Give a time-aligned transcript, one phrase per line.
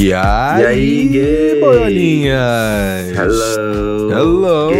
[0.00, 1.60] E aí, E aí, gays?
[1.60, 2.38] boiolinhas?
[3.16, 4.12] Hello!
[4.12, 4.70] Hello!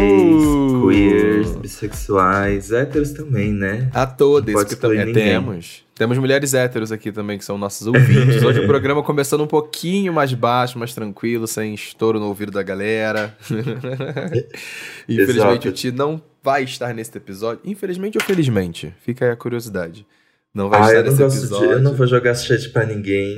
[0.87, 3.91] Gays, queers, bissexuais, héteros também, né?
[3.93, 5.82] A Não pode que também temos.
[5.96, 8.45] Temos mulheres héteros aqui também, que são nossos ouvintes.
[8.45, 12.62] Hoje o programa começando um pouquinho mais baixo, mais tranquilo, sem estouro no ouvido da
[12.62, 13.37] galera.
[15.09, 17.61] Infelizmente o Ti não vai estar nesse episódio.
[17.64, 18.95] Infelizmente ou felizmente?
[19.05, 20.07] Fica aí a curiosidade.
[20.55, 21.66] Não vai Ah, estar nesse episódio.
[21.66, 21.75] de.
[21.75, 23.34] Eu não vou jogar shit pra ninguém.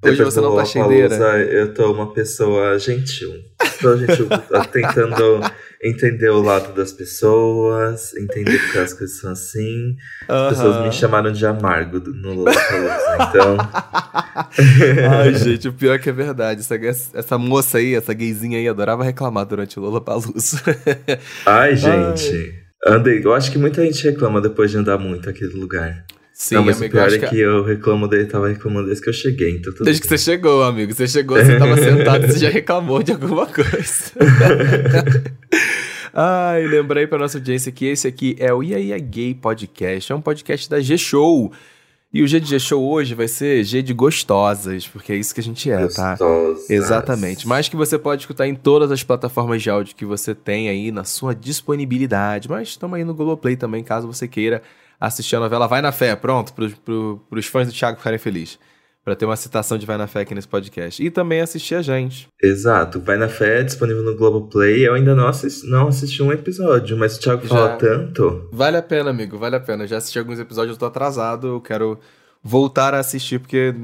[0.00, 1.38] Hoje você não tá.
[1.38, 3.32] Eu tô uma pessoa gentil.
[3.80, 4.28] Tô gentil,
[4.72, 5.40] tentando
[5.82, 9.96] entender o lado das pessoas, entender porque as coisas são assim.
[10.28, 10.86] As pessoas Aham.
[10.86, 13.56] me chamaram de amargo no Lollapalooza, então...
[15.20, 16.60] Ai, gente, o pior é que é verdade.
[16.60, 16.76] Essa,
[17.14, 20.62] essa moça aí, essa gayzinha aí, adorava reclamar durante o Lollapalooza.
[21.44, 22.68] Ai, gente...
[22.86, 26.04] Andei, eu acho que muita gente reclama depois de andar muito aquele lugar.
[26.38, 27.26] Sim, não, mas amigo, o pior é que...
[27.30, 30.16] que eu reclamo dele, tava reclamando desde que eu cheguei, então tudo Desde que você
[30.16, 30.94] chegou, amigo.
[30.94, 34.12] Você chegou, você tava sentado, você já reclamou de alguma coisa.
[36.14, 40.12] Ai, lembrei pra nossa audiência que esse aqui é o Iaia Gay Podcast.
[40.12, 41.52] É um podcast da G-Show.
[42.12, 45.40] E o G de G-Show hoje vai ser G de gostosas, porque é isso que
[45.40, 46.10] a gente é, tá?
[46.10, 46.70] Gostosas.
[46.70, 47.48] Exatamente.
[47.48, 50.92] Mas que você pode escutar em todas as plataformas de áudio que você tem aí
[50.92, 52.48] na sua disponibilidade.
[52.48, 54.62] Mas estamos aí no Globoplay também, caso você queira
[55.00, 56.14] assistir a novela Vai na Fé.
[56.16, 58.58] Pronto, para pro, os fãs do Thiago ficarem felizes.
[59.04, 61.02] Pra ter uma citação de Vai na Fé aqui nesse podcast.
[61.02, 62.28] E também assistir a gente.
[62.42, 64.86] Exato, Vai na Fé, disponível no Globoplay.
[64.86, 67.48] Eu ainda não assisti, não assisti um episódio, mas o Thiago Já.
[67.48, 68.48] fala tanto.
[68.52, 69.84] Vale a pena, amigo, vale a pena.
[69.84, 71.98] Eu já assisti alguns episódios, eu tô atrasado, eu quero
[72.42, 73.74] voltar a assistir, porque,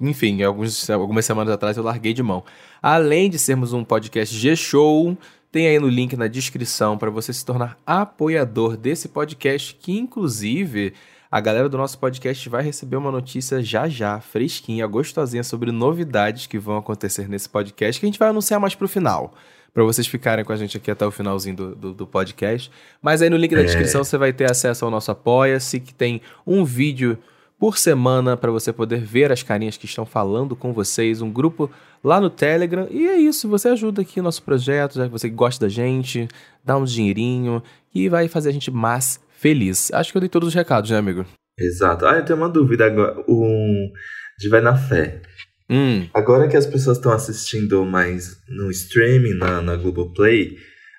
[0.00, 2.42] enfim, alguns, algumas semanas atrás eu larguei de mão.
[2.82, 5.16] Além de sermos um podcast G-Show,
[5.50, 10.92] tem aí no link na descrição para você se tornar apoiador desse podcast, que inclusive
[11.30, 16.46] a galera do nosso podcast vai receber uma notícia já já, fresquinha, gostosinha, sobre novidades
[16.46, 19.34] que vão acontecer nesse podcast, que a gente vai anunciar mais pro final.
[19.74, 22.70] Pra vocês ficarem com a gente aqui até o finalzinho do, do, do podcast.
[23.02, 23.64] Mas aí no link da É.
[23.64, 27.18] descrição você vai ter acesso ao nosso Apoia-se, que tem um vídeo
[27.58, 31.70] por semana para você poder ver as carinhas que estão falando com vocês, um grupo
[32.04, 32.86] lá no Telegram.
[32.90, 36.28] E é isso, você ajuda aqui o nosso projeto, já que você gosta da gente,
[36.64, 37.62] dá um dinheirinho
[37.94, 39.90] e vai fazer a gente mais feliz.
[39.92, 41.24] Acho que eu dei todos os recados, né, amigo?
[41.58, 42.04] Exato.
[42.06, 43.24] Ah, eu tenho uma dúvida agora.
[43.26, 43.90] Um,
[44.38, 45.22] de Vai na Fé.
[45.68, 50.56] Hum, Agora que as pessoas estão assistindo mais no streaming, na, na Globoplay,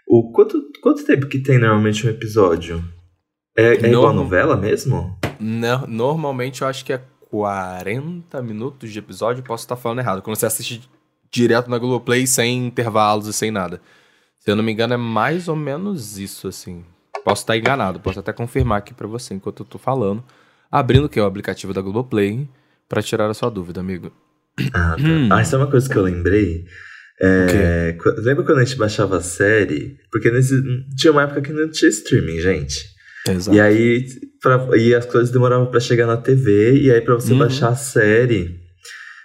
[0.07, 2.83] o quanto, quanto tempo que tem normalmente um episódio?
[3.57, 5.17] É, é igual a novela mesmo?
[5.39, 10.21] No- normalmente eu acho que é 40 minutos de episódio, posso estar falando errado.
[10.21, 10.89] Quando você assiste
[11.31, 13.81] direto na Globoplay sem intervalos e sem nada.
[14.39, 16.83] Se eu não me engano, é mais ou menos isso, assim.
[17.23, 20.23] Posso estar enganado, posso até confirmar aqui pra você enquanto eu tô falando.
[20.71, 21.19] Abrindo o que?
[21.19, 22.47] O aplicativo da Globoplay
[22.87, 24.11] pra tirar a sua dúvida, amigo.
[24.73, 24.97] Ah, tá.
[24.99, 25.29] Hum.
[25.31, 26.65] Ah, isso é uma coisa que eu lembrei.
[27.21, 29.97] É, lembra quando a gente baixava a série?
[30.11, 30.53] Porque nesse,
[30.95, 32.85] tinha uma época que não tinha streaming, gente.
[33.27, 33.57] Exato.
[33.57, 34.05] E aí
[34.41, 37.39] pra- e as coisas demoravam pra chegar na TV, e aí pra você Uhum.
[37.39, 38.59] baixar a série,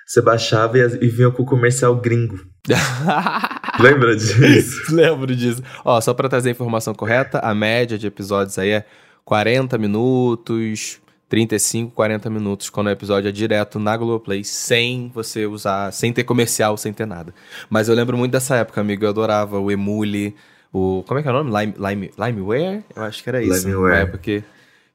[0.06, 2.39] você baixava e, e vinha com o comercial gringo.
[3.81, 4.83] Lembra disso?
[4.95, 5.62] Lembro disso.
[5.84, 8.84] Ó, só pra trazer a informação correta, a média de episódios aí é
[9.25, 15.91] 40 minutos, 35, 40 minutos, quando o episódio é direto na Globoplay, sem você usar,
[15.93, 17.33] sem ter comercial, sem ter nada.
[17.71, 20.34] Mas eu lembro muito dessa época, amigo, eu adorava o Emule,
[20.73, 21.03] o...
[21.06, 21.50] como é que é o nome?
[21.50, 22.84] Lime, Lime, Limeware?
[22.94, 23.67] Eu acho que era isso.
[23.67, 23.93] Limeware.
[23.94, 24.44] Na época que,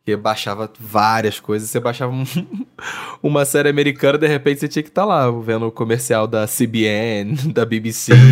[0.07, 2.23] que baixava várias coisas, você baixava um-
[3.21, 7.35] uma série americana, de repente você tinha que estar lá, vendo o comercial da CBN,
[7.51, 8.13] da BBC.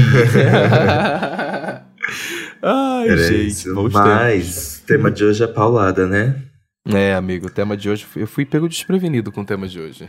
[2.63, 3.89] Ai, Era gente, isso.
[3.91, 6.41] Mas o tema de hoje é paulada, né?
[6.87, 10.07] É, amigo, o tema de hoje, eu fui pego desprevenido com o tema de hoje.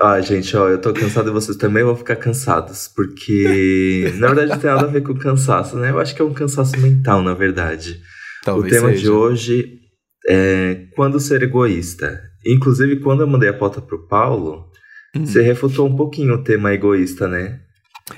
[0.00, 2.88] Ah, gente, ó, eu tô cansado e vocês também vão ficar cansados.
[2.88, 5.90] Porque, na verdade, não tem nada a ver com cansaço, né?
[5.90, 8.00] Eu acho que é um cansaço mental, na verdade.
[8.42, 9.02] Talvez o tema seja.
[9.02, 9.81] de hoje
[10.28, 12.20] é quando ser egoísta.
[12.46, 14.70] Inclusive, quando eu mandei a pauta pro Paulo,
[15.14, 15.26] Hum.
[15.26, 17.60] você refutou um pouquinho o tema egoísta, né?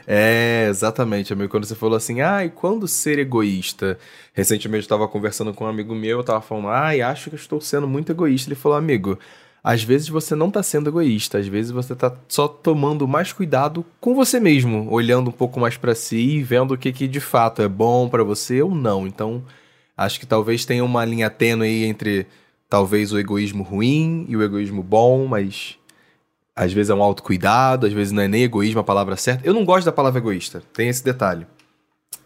[0.06, 1.50] É, exatamente, amigo.
[1.50, 3.98] Quando você falou assim, ai, quando ser egoísta?
[4.32, 7.60] Recentemente eu tava conversando com um amigo meu, eu tava falando, ai, acho que estou
[7.60, 8.48] sendo muito egoísta.
[8.48, 9.18] Ele falou, amigo,
[9.62, 13.84] às vezes você não tá sendo egoísta, às vezes você tá só tomando mais cuidado
[14.00, 17.20] com você mesmo, olhando um pouco mais pra si e vendo o que, que de
[17.20, 19.06] fato é bom pra você ou não.
[19.06, 19.42] Então,
[19.96, 22.26] acho que talvez tenha uma linha tênue aí entre
[22.68, 25.76] talvez o egoísmo ruim e o egoísmo bom, mas
[26.56, 29.46] às vezes é um autocuidado, às vezes não é nem egoísmo a palavra certa.
[29.46, 31.46] Eu não gosto da palavra egoísta, tem esse detalhe.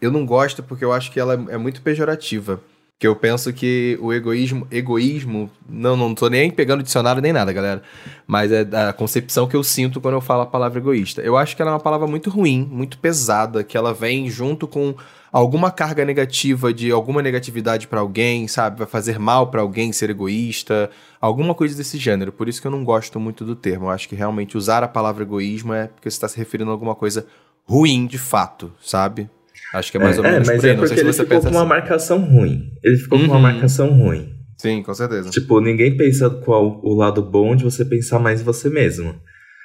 [0.01, 2.61] Eu não gosto porque eu acho que ela é muito pejorativa.
[2.97, 7.53] Que eu penso que o egoísmo, egoísmo, não, não tô nem pegando dicionário nem nada,
[7.53, 7.81] galera.
[8.27, 11.21] Mas é a concepção que eu sinto quando eu falo a palavra egoísta.
[11.21, 14.67] Eu acho que ela é uma palavra muito ruim, muito pesada, que ela vem junto
[14.67, 14.95] com
[15.31, 18.79] alguma carga negativa de alguma negatividade para alguém, sabe?
[18.79, 20.89] Vai fazer mal para alguém ser egoísta,
[21.19, 22.31] alguma coisa desse gênero.
[22.31, 23.85] Por isso que eu não gosto muito do termo.
[23.85, 26.73] Eu acho que realmente usar a palavra egoísmo é porque você está se referindo a
[26.73, 27.25] alguma coisa
[27.65, 29.29] ruim de fato, sabe?
[29.73, 30.75] Acho que é mais ou é, menos é, mas por aí.
[30.75, 31.55] É porque se ele ficou com assim.
[31.55, 32.71] uma marcação ruim.
[32.83, 33.25] Ele ficou uhum.
[33.25, 33.41] com uma uhum.
[33.41, 34.33] marcação ruim.
[34.57, 35.29] Sim, com certeza.
[35.29, 39.15] Tipo, ninguém pensa qual o lado bom de você pensar mais em você mesmo.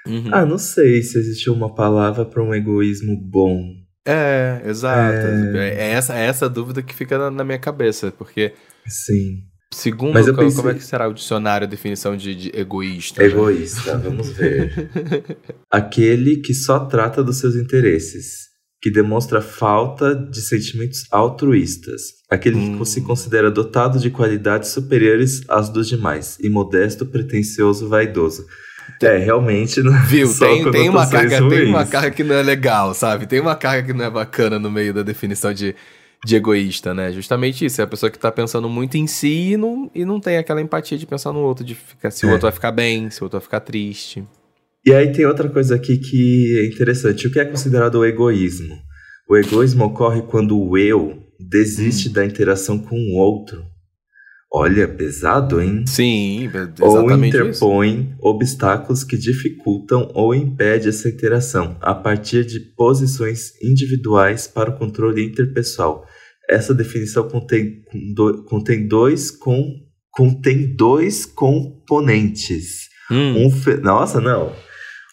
[0.06, 0.28] Uhum.
[0.30, 3.83] Ah, não sei se existe uma palavra para um egoísmo bom.
[4.06, 5.26] É, exato.
[5.56, 8.52] É, é essa, é essa dúvida que fica na, na minha cabeça, porque.
[8.86, 9.42] Sim.
[9.72, 10.56] Segundo, Mas eu pensei...
[10.56, 13.20] como é que será o dicionário a definição de, de egoísta?
[13.20, 13.28] Né?
[13.28, 14.02] Egoísta, né?
[14.04, 14.88] vamos ver.
[15.68, 22.78] Aquele que só trata dos seus interesses que demonstra falta de sentimentos altruístas, aquele hum.
[22.78, 28.44] que se considera dotado de qualidades superiores às dos demais, imodesto, pretensioso, vaidoso.
[29.02, 32.94] É, realmente não Viu, tem, tem uma carga, tem uma carga que não é legal,
[32.94, 33.26] sabe?
[33.26, 35.74] Tem uma carga que não é bacana no meio da definição de,
[36.24, 37.12] de egoísta, né?
[37.12, 40.20] Justamente isso, é a pessoa que tá pensando muito em si e não, e não
[40.20, 42.28] tem aquela empatia de pensar no outro, de ficar, se é.
[42.28, 44.24] o outro vai ficar bem, se o outro vai ficar triste.
[44.86, 47.26] E aí tem outra coisa aqui que é interessante.
[47.26, 48.76] O que é considerado o egoísmo?
[49.28, 52.12] O egoísmo ocorre quando o eu desiste hum.
[52.12, 53.64] da interação com o outro.
[54.56, 55.84] Olha, pesado, hein?
[55.84, 58.16] Sim, exatamente Ou interpõe isso.
[58.20, 65.24] obstáculos que dificultam ou impede essa interação a partir de posições individuais para o controle
[65.24, 66.06] interpessoal.
[66.48, 67.82] Essa definição contém,
[68.46, 69.74] contém dois com,
[70.12, 72.88] contém dois componentes.
[73.10, 73.48] Hum.
[73.48, 73.80] Um.
[73.82, 74.52] Nossa, não.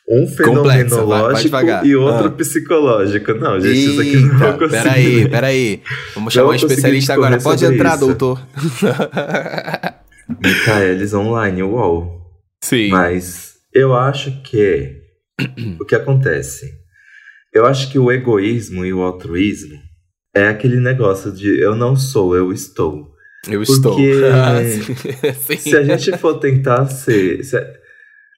[0.10, 2.32] Um fenomenológico vai, vai e outro ah.
[2.32, 3.34] psicológico.
[3.36, 4.84] Não, gente, Eita, isso aqui não vou conseguir.
[4.84, 5.82] Peraí, peraí.
[6.16, 7.40] Vamos chamar um especialista agora.
[7.40, 8.08] Pode entrar, isso.
[8.08, 8.42] doutor.
[10.44, 12.22] Michaelis online, uau.
[12.62, 12.90] Sim.
[12.90, 15.02] Mas eu acho que
[15.80, 16.82] o que acontece?
[17.54, 19.78] Eu acho que o egoísmo e o altruísmo
[20.34, 23.12] é aquele negócio de eu não sou, eu estou.
[23.50, 23.98] Eu Porque estou.
[24.32, 27.44] Ah, se a gente for tentar ser.
[27.44, 27.58] Se,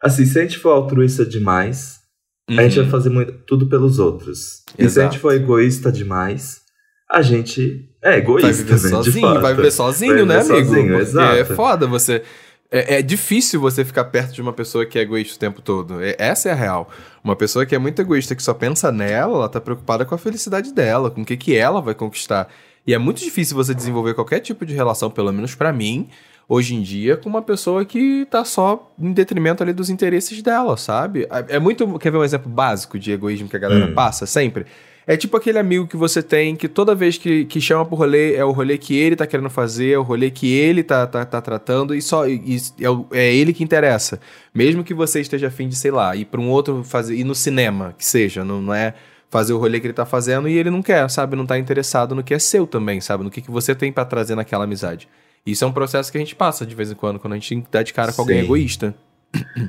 [0.03, 2.01] Assim, se a gente for altruísta demais,
[2.49, 2.59] uhum.
[2.59, 2.91] a gente vai uhum.
[2.91, 4.63] fazer muito, tudo pelos outros.
[4.77, 4.83] Exato.
[4.83, 6.61] E se a gente for egoísta demais,
[7.09, 10.81] a gente é egoísta, vai viver né, sozinho, vai viver sozinho, vai viver né, sozinho,
[10.81, 10.99] amigo?
[10.99, 11.35] exato.
[11.37, 12.21] é foda você.
[12.69, 16.01] É, é, difícil você ficar perto de uma pessoa que é egoísta o tempo todo.
[16.01, 16.89] É, essa é a real.
[17.23, 20.17] Uma pessoa que é muito egoísta, que só pensa nela, ela tá preocupada com a
[20.17, 22.49] felicidade dela, com o que, que ela vai conquistar.
[22.85, 26.09] E é muito difícil você desenvolver qualquer tipo de relação, pelo menos para mim,
[26.47, 30.77] hoje em dia com uma pessoa que tá só em detrimento ali dos interesses dela,
[30.77, 31.27] sabe?
[31.47, 31.97] É, muito.
[31.99, 33.93] Quer ver um exemplo básico de egoísmo que a galera hum.
[33.93, 34.65] passa sempre?
[35.05, 38.35] É tipo aquele amigo que você tem que toda vez que, que chama pro rolê
[38.35, 41.25] é o rolê que ele tá querendo fazer, é o rolê que ele tá, tá,
[41.25, 44.19] tá tratando e só e, é, é, ele que interessa.
[44.53, 47.35] Mesmo que você esteja afim de, sei lá, ir pra um outro fazer, ir no
[47.35, 48.93] cinema, que seja, não, não é
[49.29, 51.35] fazer o rolê que ele tá fazendo e ele não quer, sabe?
[51.35, 53.23] Não tá interessado no que é seu também, sabe?
[53.25, 55.09] No que, que você tem para trazer naquela amizade.
[55.45, 57.63] Isso é um processo que a gente passa de vez em quando, quando a gente
[57.71, 58.21] dá de cara com Sim.
[58.21, 58.95] alguém egoísta.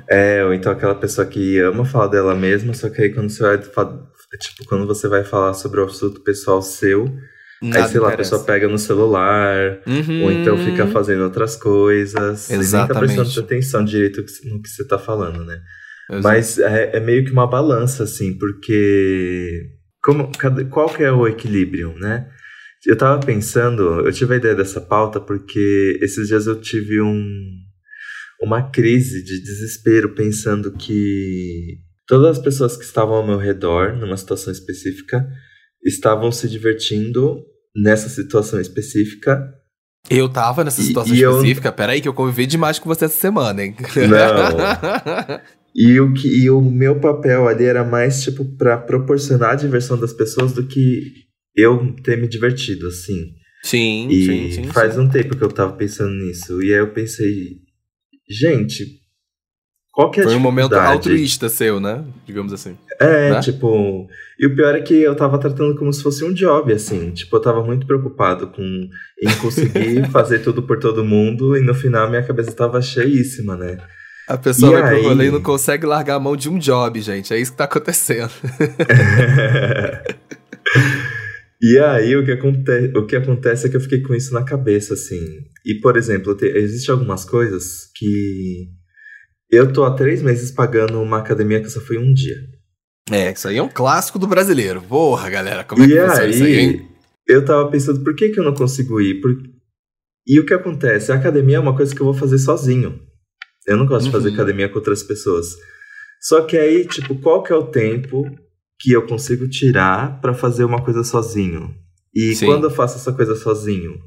[0.09, 3.43] É, ou então aquela pessoa que ama falar dela mesma, só que aí quando você
[3.43, 7.07] vai tipo, quando você vai falar sobre o assunto pessoal seu,
[7.63, 10.25] Nada aí, sei lá, a pessoa pega no celular, uhum.
[10.25, 12.55] ou então fica fazendo outras coisas, Exatamente.
[12.55, 15.61] e nem tá prestando atenção direito no que você tá falando, né?
[16.11, 16.23] Exato.
[16.23, 19.71] Mas é, é, meio que uma balança, assim, porque
[20.03, 20.31] como,
[20.71, 22.29] qual que é o equilíbrio, né?
[22.87, 27.25] Eu tava pensando, eu tive a ideia dessa pauta porque esses dias eu tive um,
[28.43, 34.17] uma crise de desespero pensando que todas as pessoas que estavam ao meu redor, numa
[34.17, 35.27] situação específica,
[35.83, 37.43] estavam se divertindo
[37.75, 39.43] nessa situação específica.
[40.11, 41.69] Eu tava nessa situação e, e específica?
[41.69, 41.73] Eu...
[41.73, 43.75] Peraí, que eu convivi demais com você essa semana, hein?
[43.97, 45.41] Não.
[45.75, 49.99] e, o que, e o meu papel ali era mais, tipo, para proporcionar a diversão
[49.99, 51.24] das pessoas do que
[51.57, 53.33] eu ter me divertido, assim.
[53.63, 54.73] Sim, e sim, sim.
[54.73, 55.01] Faz sim.
[55.01, 56.63] um tempo que eu tava pensando nisso.
[56.63, 57.59] E aí eu pensei,
[58.29, 59.01] gente,
[59.95, 62.05] qual que é a Foi um momento altruísta seu, né?
[62.27, 62.77] Digamos assim.
[63.01, 63.41] É, né?
[63.41, 64.09] tipo.
[64.39, 67.13] E o pior é que eu tava tratando como se fosse um job, assim.
[67.13, 71.57] Tipo, eu tava muito preocupado com em conseguir fazer tudo por todo mundo.
[71.57, 73.79] E no final minha cabeça tava cheíssima, né?
[74.27, 75.01] A pessoa e vai aí...
[75.01, 77.33] pro rolê e não consegue largar a mão de um job, gente.
[77.33, 78.33] É isso que tá acontecendo.
[81.63, 84.45] E aí o que, acontece, o que acontece é que eu fiquei com isso na
[84.45, 85.23] cabeça, assim.
[85.65, 88.69] E, por exemplo, te, existem algumas coisas que
[89.51, 92.37] eu tô há três meses pagando uma academia que só foi um dia.
[93.11, 94.83] É, isso aí é um clássico do brasileiro.
[94.83, 96.89] Porra, galera, como é que e funciona aí, isso aí, hein?
[97.27, 99.21] Eu tava pensando, por que, que eu não consigo ir?
[99.21, 99.31] Por...
[100.27, 101.13] E o que acontece?
[101.13, 103.01] A academia é uma coisa que eu vou fazer sozinho.
[103.67, 104.11] Eu não gosto uhum.
[104.11, 104.35] de fazer uhum.
[104.35, 105.57] academia com outras pessoas.
[106.21, 108.25] Só que aí, tipo, qual que é o tempo
[108.79, 111.75] que eu consigo tirar para fazer uma coisa sozinho?
[112.15, 112.47] E Sim.
[112.47, 113.99] quando eu faço essa coisa sozinho,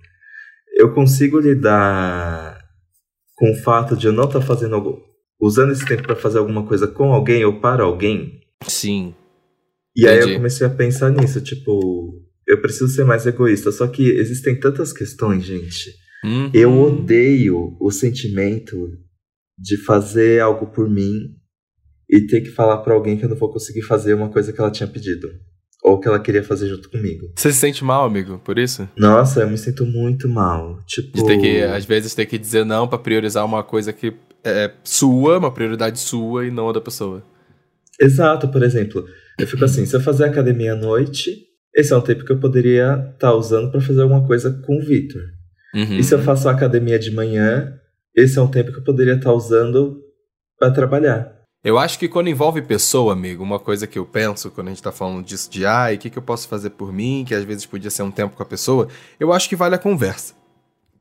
[0.76, 2.58] eu consigo lidar
[3.36, 5.02] com o fato de eu não estar tá fazendo algo,
[5.40, 8.40] usando esse tempo para fazer alguma coisa com alguém ou para alguém?
[8.64, 9.14] Sim.
[9.96, 10.24] E Entendi.
[10.24, 13.72] aí eu comecei a pensar nisso, tipo, eu preciso ser mais egoísta.
[13.72, 15.92] Só que existem tantas questões, gente.
[16.24, 16.50] Uhum.
[16.54, 18.90] Eu odeio o sentimento
[19.58, 21.36] de fazer algo por mim
[22.10, 24.60] e ter que falar para alguém que eu não vou conseguir fazer uma coisa que
[24.60, 25.28] ela tinha pedido.
[25.84, 27.32] Ou que ela queria fazer junto comigo.
[27.36, 28.90] Você se sente mal, amigo, por isso?
[28.98, 30.80] Nossa, eu me sinto muito mal.
[30.86, 31.16] Tipo.
[31.16, 34.72] De ter que, às vezes, ter que dizer não para priorizar uma coisa que é
[34.84, 37.24] sua, uma prioridade sua e não a da pessoa.
[38.00, 39.06] Exato, por exemplo.
[39.40, 42.40] Eu fico assim, se eu fazer academia à noite, esse é um tempo que eu
[42.40, 45.22] poderia estar tá usando para fazer alguma coisa com o Victor.
[45.76, 45.98] Uhum.
[45.98, 47.72] E se eu faço academia de manhã,
[48.16, 50.02] esse é um tempo que eu poderia estar tá usando
[50.58, 51.37] para trabalhar.
[51.64, 54.84] Eu acho que quando envolve pessoa, amigo, uma coisa que eu penso quando a gente
[54.84, 57.44] tá falando disso de ai, o que, que eu posso fazer por mim, que às
[57.44, 58.88] vezes podia ser um tempo com a pessoa,
[59.20, 60.36] eu acho que vale a conversa.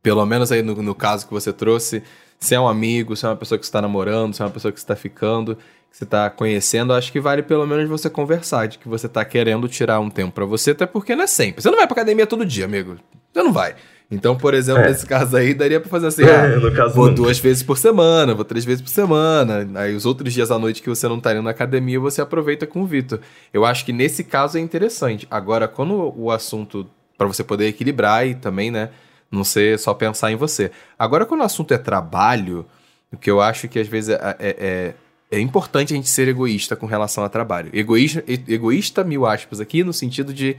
[0.02, 2.02] Pelo menos aí no, no caso que você trouxe,
[2.38, 4.72] se é um amigo, se é uma pessoa que está namorando, se é uma pessoa
[4.72, 8.78] que está ficando, que você está conhecendo, acho que vale pelo menos você conversar de
[8.78, 11.62] que você está querendo tirar um tempo para você, até porque não é sempre.
[11.62, 12.96] Você não vai pra academia todo dia, amigo.
[13.32, 13.76] Você não vai.
[14.10, 14.88] Então, por exemplo, é.
[14.88, 17.22] nesse caso aí, daria pra fazer assim: é, ah, vou nunca.
[17.22, 19.68] duas vezes por semana, vou três vezes por semana.
[19.74, 22.66] Aí os outros dias à noite que você não tá indo na academia, você aproveita
[22.66, 23.18] com o Vitor.
[23.52, 25.26] Eu acho que nesse caso é interessante.
[25.28, 28.90] Agora, quando o assunto, para você poder equilibrar e também, né,
[29.30, 30.70] não ser só pensar em você.
[30.96, 32.64] Agora, quando o assunto é trabalho,
[33.12, 34.94] o que eu acho que às vezes é, é, é,
[35.36, 37.70] é importante a gente ser egoísta com relação a trabalho.
[37.72, 40.56] Egoísta, egoísta, mil aspas, aqui, no sentido de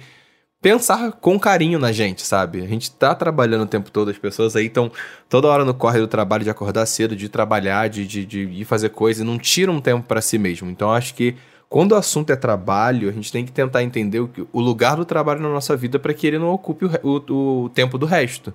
[0.62, 2.62] pensar com carinho na gente, sabe?
[2.62, 4.92] A gente tá trabalhando o tempo todo, as pessoas aí estão
[5.30, 8.66] toda hora no corre do trabalho, de acordar cedo, de trabalhar, de, de, de ir
[8.66, 10.70] fazer coisa e não tiram um tempo para si mesmo.
[10.70, 11.36] Então acho que
[11.70, 15.06] quando o assunto é trabalho, a gente tem que tentar entender o, o lugar do
[15.06, 18.54] trabalho na nossa vida para que ele não ocupe o, o, o tempo do resto.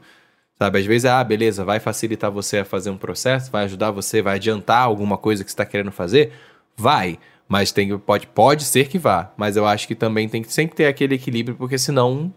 [0.59, 4.23] Sabe, às vezes, ah, beleza, vai facilitar você a fazer um processo, vai ajudar você,
[4.23, 6.33] vai adiantar alguma coisa que você está querendo fazer?
[6.77, 7.19] Vai.
[7.49, 9.33] Mas tem, pode, pode ser que vá.
[9.37, 12.33] Mas eu acho que também tem que sempre ter aquele equilíbrio, porque senão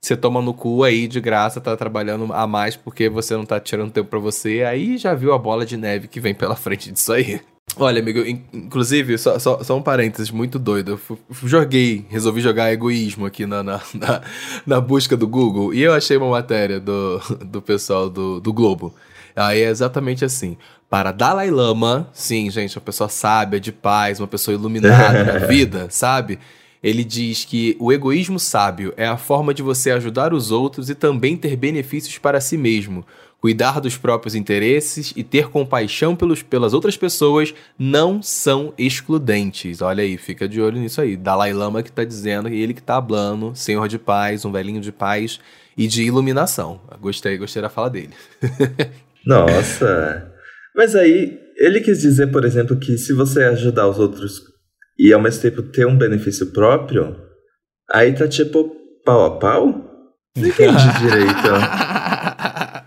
[0.00, 3.58] você toma no cu aí de graça, tá trabalhando a mais porque você não tá
[3.58, 4.62] tirando tempo para você.
[4.62, 7.40] Aí já viu a bola de neve que vem pela frente disso aí.
[7.76, 8.20] Olha, amigo,
[8.52, 10.98] inclusive, só, só, só um parênteses muito doido.
[11.08, 14.22] Eu joguei, resolvi jogar egoísmo aqui na, na, na,
[14.66, 18.94] na, busca do Google e eu achei uma matéria do, do pessoal do, do Globo.
[19.36, 20.56] Aí é exatamente assim
[20.90, 25.88] para Dalai Lama, sim, gente, uma pessoa sábia, de paz, uma pessoa iluminada na vida,
[25.90, 26.38] sabe?
[26.82, 30.94] Ele diz que o egoísmo sábio é a forma de você ajudar os outros e
[30.94, 33.04] também ter benefícios para si mesmo.
[33.40, 39.80] Cuidar dos próprios interesses e ter compaixão pelos, pelas outras pessoas não são excludentes.
[39.82, 41.16] Olha aí, fica de olho nisso aí.
[41.16, 44.90] Dalai Lama que está dizendo, ele que está hablando, senhor de paz, um velhinho de
[44.90, 45.38] paz
[45.76, 46.80] e de iluminação.
[47.00, 48.14] Gostei, gostei da fala dele.
[49.24, 50.37] Nossa!
[50.78, 54.40] Mas aí, ele quis dizer, por exemplo, que se você ajudar os outros
[54.96, 57.16] e ao mesmo tempo ter um benefício próprio,
[57.90, 59.66] aí tá tipo pau a pau?
[60.36, 61.48] Não entendi direito.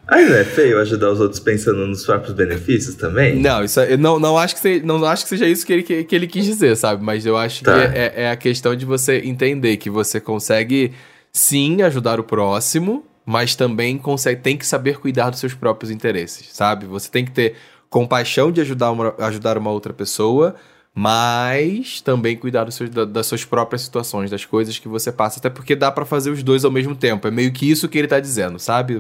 [0.08, 3.36] Aí não é feio ajudar os outros pensando nos próprios benefícios também?
[3.36, 5.84] Não, isso é, não, não, acho que seja, não acho que seja isso que ele,
[5.84, 7.04] que, que ele quis dizer, sabe?
[7.04, 7.74] Mas eu acho tá.
[7.74, 10.94] que é, é a questão de você entender que você consegue
[11.30, 16.48] sim ajudar o próximo, mas também consegue, tem que saber cuidar dos seus próprios interesses,
[16.54, 16.86] sabe?
[16.86, 17.56] Você tem que ter
[17.92, 20.56] compaixão de ajudar uma, ajudar uma outra pessoa,
[20.96, 25.40] mas também cuidar seus, das suas próprias situações, das coisas que você passa.
[25.40, 27.28] Até porque dá para fazer os dois ao mesmo tempo.
[27.28, 29.00] É meio que isso que ele tá dizendo, sabe?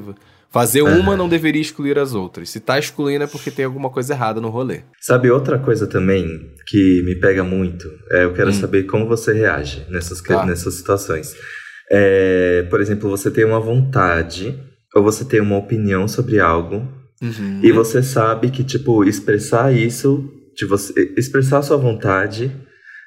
[0.49, 2.49] Fazer uma não deveria excluir as outras.
[2.49, 4.81] Se tá excluindo é porque tem alguma coisa errada no rolê.
[4.99, 6.25] Sabe outra coisa também
[6.67, 7.87] que me pega muito?
[8.11, 8.53] É, eu quero hum.
[8.53, 10.45] saber como você reage nessas, tá.
[10.45, 11.33] nessas situações.
[11.89, 14.59] É, por exemplo, você tem uma vontade
[14.93, 17.59] ou você tem uma opinião sobre algo Uhum.
[17.61, 22.51] E você sabe que, tipo, expressar isso, de você, expressar a sua vontade,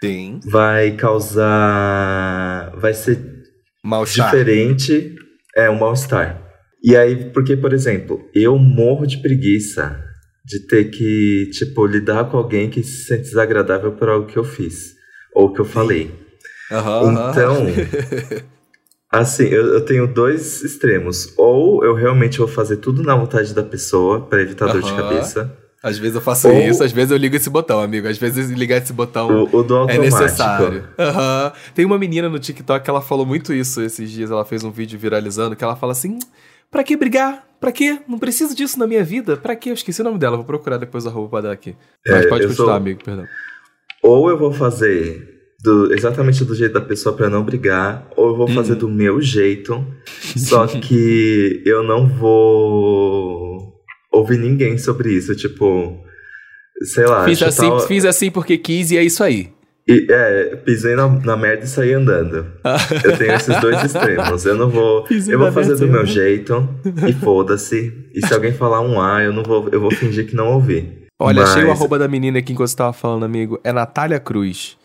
[0.02, 0.40] Sim.
[0.46, 2.72] vai causar.
[2.76, 3.18] Vai ser
[4.06, 5.14] diferente.
[5.56, 6.42] É, um mal-estar.
[6.82, 10.00] E aí, porque, por exemplo, eu morro de preguiça
[10.44, 14.44] de ter que, tipo, lidar com alguém que se sente desagradável por algo que eu
[14.44, 14.94] fiz.
[15.34, 16.10] Ou que eu falei.
[16.70, 17.66] Uhum, então,
[19.18, 21.32] Assim, eu, eu, tenho dois extremos.
[21.36, 25.56] Ou eu realmente vou fazer tudo na vontade da pessoa para evitar dor de cabeça.
[25.82, 26.58] Às vezes eu faço ou...
[26.58, 28.08] isso, às vezes eu ligo esse botão, amigo.
[28.08, 30.88] Às vezes ligar esse botão o, o é necessário.
[30.98, 31.52] Uhum.
[31.74, 34.30] Tem uma menina no TikTok que ela falou muito isso esses dias.
[34.30, 36.18] Ela fez um vídeo viralizando que ela fala assim:
[36.70, 37.46] pra que brigar?
[37.60, 37.98] Pra quê?
[38.08, 39.36] Não preciso disso na minha vida.
[39.36, 39.70] Pra quê?
[39.70, 41.76] Eu esqueci o nome dela, vou procurar depois a roupa pra dar aqui.
[42.06, 42.76] Mas é, pode continuar, sou...
[42.76, 43.26] amigo, perdão.
[44.02, 45.33] Ou eu vou fazer
[45.64, 48.54] do, exatamente do jeito da pessoa para não brigar, ou eu vou hum.
[48.54, 49.84] fazer do meu jeito,
[50.36, 53.72] só que eu não vou
[54.12, 55.98] ouvir ninguém sobre isso, tipo,
[56.82, 57.24] sei lá.
[57.24, 59.50] Fiz, assim, fiz assim porque quis e é isso aí.
[59.88, 62.46] E, é, pisei na, na merda e saí andando.
[63.04, 64.44] eu tenho esses dois extremos.
[64.44, 65.04] Eu não vou.
[65.08, 66.68] Pisei eu vou fazer do meu jeito
[67.06, 67.92] e foda-se.
[68.14, 69.68] E se alguém falar um A, eu não vou.
[69.70, 71.04] Eu vou fingir que não ouvi.
[71.20, 71.50] Olha, Mas...
[71.50, 73.60] achei o arroba da menina aqui enquanto você tava falando, amigo.
[73.62, 74.78] É Natália Cruz.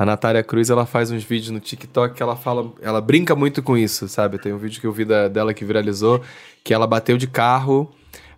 [0.00, 3.62] A Natália Cruz, ela faz uns vídeos no TikTok que ela fala, ela brinca muito
[3.62, 4.38] com isso, sabe?
[4.38, 6.22] Tem um vídeo que eu vi da, dela que viralizou,
[6.64, 7.86] que ela bateu de carro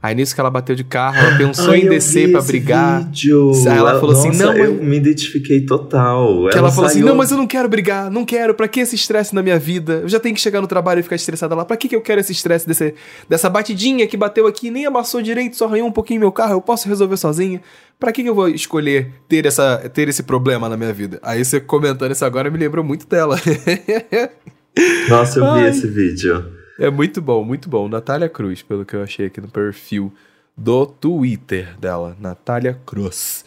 [0.03, 3.05] Aí nisso que ela bateu de carro, ela pensou Ai, em descer para brigar.
[3.05, 3.53] Vídeo.
[3.71, 6.49] Aí ela falou assim, Nossa, assim: "Não, eu me identifiquei total".
[6.51, 8.53] Que ela, ela falou assim: "Não, mas eu não quero brigar, não quero.
[8.53, 10.01] Para que esse estresse na minha vida?
[10.03, 11.65] Eu já tenho que chegar no trabalho e ficar estressada lá.
[11.65, 12.95] Para que que eu quero esse estresse desse,
[13.29, 16.61] dessa batidinha que bateu aqui, nem amassou direito, só arranhou um pouquinho meu carro, eu
[16.61, 17.61] posso resolver sozinha?
[18.01, 21.21] Para que que eu vou escolher ter essa ter esse problema na minha vida?".
[21.23, 23.39] Aí você comentando isso agora me lembrou muito dela.
[25.09, 26.61] Nossa, eu vi esse vídeo.
[26.83, 27.89] É muito bom, muito bom.
[27.89, 30.13] Natália Cruz, pelo que eu achei aqui no perfil
[30.59, 32.17] do Twitter dela.
[32.21, 33.45] Natália Cruz.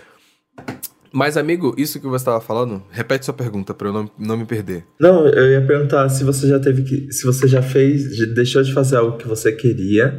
[1.12, 4.46] Mas, amigo, isso que você estava falando, repete sua pergunta para eu não, não me
[4.46, 4.86] perder.
[4.98, 7.12] Não, eu ia perguntar se você já teve que.
[7.12, 8.34] Se você já fez.
[8.34, 10.18] Deixou de fazer algo que você queria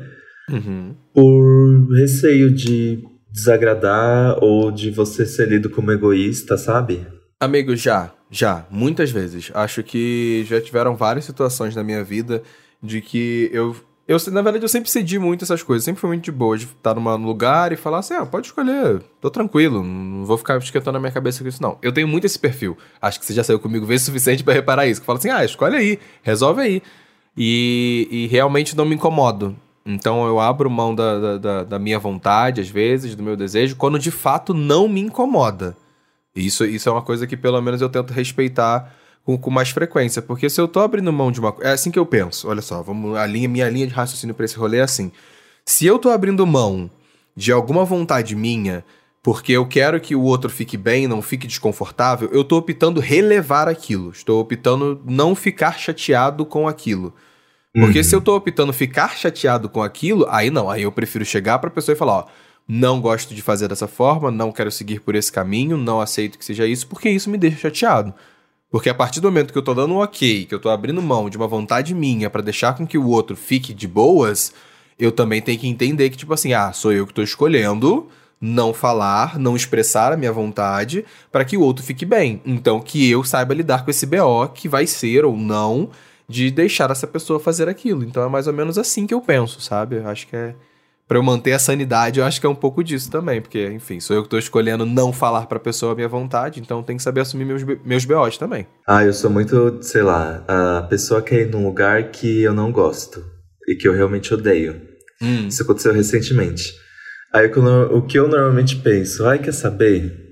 [0.51, 0.95] uhum.
[1.15, 7.07] por receio de desagradar ou de você ser lido como egoísta, sabe?
[7.41, 9.51] Amigo, já, já, muitas vezes.
[9.55, 12.43] Acho que já tiveram várias situações na minha vida
[12.87, 13.77] de que eu
[14.09, 15.85] eu, na verdade, eu sempre cedi muito essas coisas.
[15.85, 19.03] Sempre fui muito de boa de estar num lugar e falar assim: ah, pode escolher,
[19.21, 21.77] tô tranquilo, não vou ficar esquentando na minha cabeça com isso, não.
[21.83, 22.79] Eu tenho muito esse perfil.
[23.03, 25.01] Acho que você já saiu comigo vezes o suficiente para reparar isso.
[25.01, 26.83] Que fala assim: ah, escolhe aí, resolve aí.
[27.37, 29.57] E, e, realmente não me incomodo.
[29.85, 33.99] Então eu abro mão da, da, da, minha vontade, às vezes, do meu desejo, quando
[33.99, 35.77] de fato não me incomoda.
[36.35, 38.95] Isso, isso é uma coisa que pelo menos eu tento respeitar
[39.27, 40.23] com, com, mais frequência.
[40.23, 41.55] Porque se eu tô abrindo mão de uma.
[41.61, 42.49] É assim que eu penso.
[42.49, 45.11] Olha só, vamos, a linha, minha linha de raciocínio para esse rolê é assim.
[45.65, 46.89] Se eu tô abrindo mão
[47.37, 48.85] de alguma vontade minha,
[49.23, 53.69] porque eu quero que o outro fique bem, não fique desconfortável, eu tô optando relevar
[53.69, 54.11] aquilo.
[54.11, 57.13] Estou optando não ficar chateado com aquilo.
[57.75, 58.05] Porque uhum.
[58.05, 61.69] se eu tô optando ficar chateado com aquilo, aí não, aí eu prefiro chegar pra
[61.69, 62.27] pessoa e falar, ó,
[62.67, 66.45] não gosto de fazer dessa forma, não quero seguir por esse caminho, não aceito que
[66.45, 68.15] seja isso, porque isso me deixa chateado.
[68.77, 71.01] Porque a partir do momento que eu tô dando um ok, que eu tô abrindo
[71.01, 74.53] mão de uma vontade minha para deixar com que o outro fique de boas,
[74.99, 78.07] eu também tenho que entender que, tipo assim, ah, sou eu que tô escolhendo
[78.39, 82.43] não falar, não expressar a minha vontade para que o outro fique bem.
[82.45, 85.89] Então, que eu saiba lidar com esse BO que vai ser ou não
[86.29, 88.05] de deixar essa pessoa fazer aquilo.
[88.05, 89.97] Então, é mais ou menos assim que eu penso, sabe?
[89.97, 90.55] Eu acho que é
[91.09, 94.01] para eu manter a sanidade, eu acho que é um pouco disso também, porque, enfim,
[94.01, 97.03] sou eu que tô escolhendo não falar pra pessoa a minha vontade, então tem que
[97.03, 98.67] saber assumir meus, meus BOs também.
[98.87, 102.73] Ah, eu sou muito, sei lá, a pessoa quer ir num lugar que eu não
[102.73, 103.25] gosto
[103.69, 104.81] e que eu realmente odeio.
[105.23, 105.47] Hum.
[105.47, 106.75] Isso aconteceu recentemente.
[107.33, 110.26] Aí o que eu normalmente penso, ai, quer saber?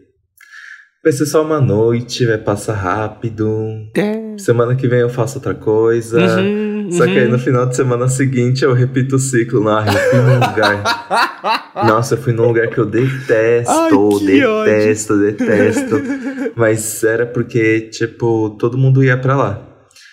[1.05, 3.47] Vai ser só uma noite, vai passar rápido.
[3.95, 4.39] É.
[4.39, 6.19] Semana que vem eu faço outra coisa.
[6.19, 7.39] Uhum só que aí no uhum.
[7.39, 9.63] final de semana seguinte eu repito o ciclo.
[9.63, 11.75] Não, eu fui num lugar.
[11.87, 13.91] Nossa, eu fui num lugar que eu detesto, Ai,
[14.27, 15.33] detesto, ódio.
[15.33, 16.03] detesto.
[16.57, 19.63] Mas era porque, tipo, todo mundo ia pra lá.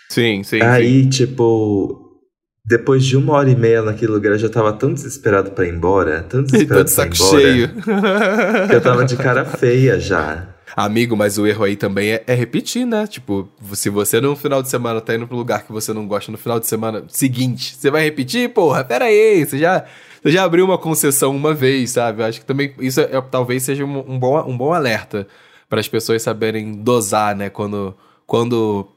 [0.09, 0.61] Sim, sim.
[0.61, 1.09] Aí, sim.
[1.09, 2.19] tipo,
[2.65, 5.73] depois de uma hora e meia naquele lugar, eu já tava tão desesperado pra ir
[5.73, 7.41] embora, tão desesperado pra ir embora.
[7.41, 7.69] cheio.
[8.69, 10.50] Que eu tava de cara feia já.
[10.75, 13.05] Amigo, mas o erro aí também é, é, repetir, né?
[13.05, 16.31] Tipo, se você no final de semana tá indo pro lugar que você não gosta
[16.31, 18.49] no final de semana seguinte, você vai repetir?
[18.49, 19.85] Porra, pera aí, você já,
[20.21, 22.21] você já abriu uma concessão uma vez, sabe?
[22.21, 25.27] Eu acho que também isso é, talvez seja um, um, bom, um bom alerta
[25.69, 27.49] para as pessoas saberem dosar, né?
[27.49, 28.87] Quando, quando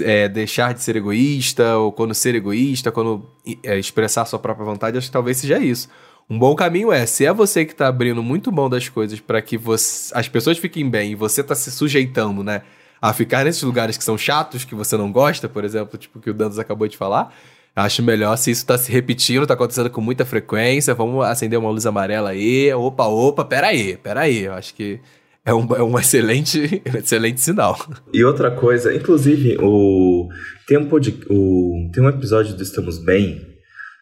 [0.00, 3.30] é, deixar de ser egoísta, ou quando ser egoísta, quando
[3.62, 5.88] é, expressar sua própria vontade, acho que talvez seja isso.
[6.28, 9.40] Um bom caminho é, se é você que tá abrindo muito mão das coisas para
[9.40, 12.62] que você, as pessoas fiquem bem e você tá se sujeitando, né,
[13.00, 16.28] a ficar nesses lugares que são chatos, que você não gosta, por exemplo, tipo que
[16.28, 17.32] o Dandos acabou de falar,
[17.76, 21.70] acho melhor se isso tá se repetindo, tá acontecendo com muita frequência, vamos acender uma
[21.70, 24.98] luz amarela aí, opa, opa, peraí, peraí, eu acho que
[25.44, 27.78] é um, é um excelente, excelente sinal.
[28.12, 30.28] E outra coisa, inclusive, o,
[30.66, 33.55] tem, um pod, o, tem um episódio do Estamos Bem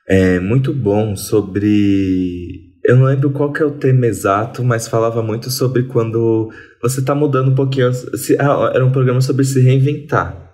[0.09, 2.73] é muito bom sobre.
[2.85, 6.51] Eu não lembro qual que é o tema exato, mas falava muito sobre quando
[6.83, 7.93] você está mudando um pouquinho.
[7.93, 10.45] Se, ah, era um programa sobre se reinventar.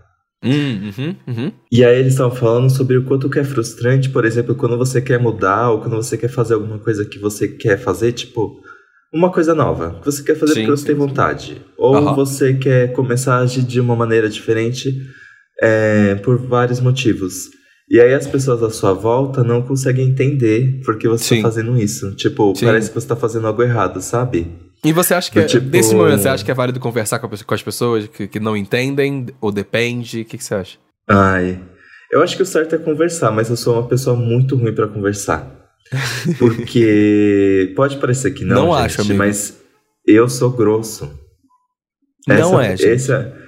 [0.43, 1.53] Uhum, uhum.
[1.71, 5.03] E aí eles estavam falando sobre o quanto que é frustrante, por exemplo, quando você
[5.03, 8.59] quer mudar ou quando você quer fazer alguma coisa que você quer fazer, tipo,
[9.13, 9.99] uma coisa nova.
[10.01, 11.47] Que você quer fazer sim, porque você sim, tem vontade.
[11.55, 11.61] Sim.
[11.77, 12.15] Ou uhum.
[12.15, 14.95] você quer começar a agir de uma maneira diferente
[15.61, 17.51] é, por vários motivos.
[17.91, 21.77] E aí as pessoas à sua volta não conseguem entender por que você está fazendo
[21.77, 22.15] isso.
[22.15, 24.47] Tipo, parece que você está fazendo algo errado, sabe?
[24.85, 25.69] E você acha que, é, tipo...
[25.69, 28.57] nesse momento, você acha que é válido conversar com, com as pessoas que, que não
[28.57, 29.27] entendem?
[29.41, 30.21] Ou depende?
[30.21, 30.79] O que, que você acha?
[31.09, 31.61] Ai,
[32.13, 34.87] eu acho que o certo é conversar, mas eu sou uma pessoa muito ruim para
[34.87, 35.49] conversar.
[36.39, 39.19] Porque pode parecer que não, não gente, acho, amigo.
[39.19, 39.61] mas
[40.07, 41.11] eu sou grosso.
[42.29, 42.89] Não essa, é, gente.
[42.89, 43.40] Essa,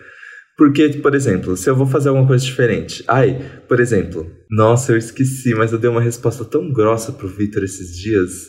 [0.63, 3.03] porque, por exemplo, se eu vou fazer alguma coisa diferente.
[3.09, 7.65] Ai, por exemplo, nossa, eu esqueci, mas eu dei uma resposta tão grossa pro Victor
[7.65, 8.49] esses dias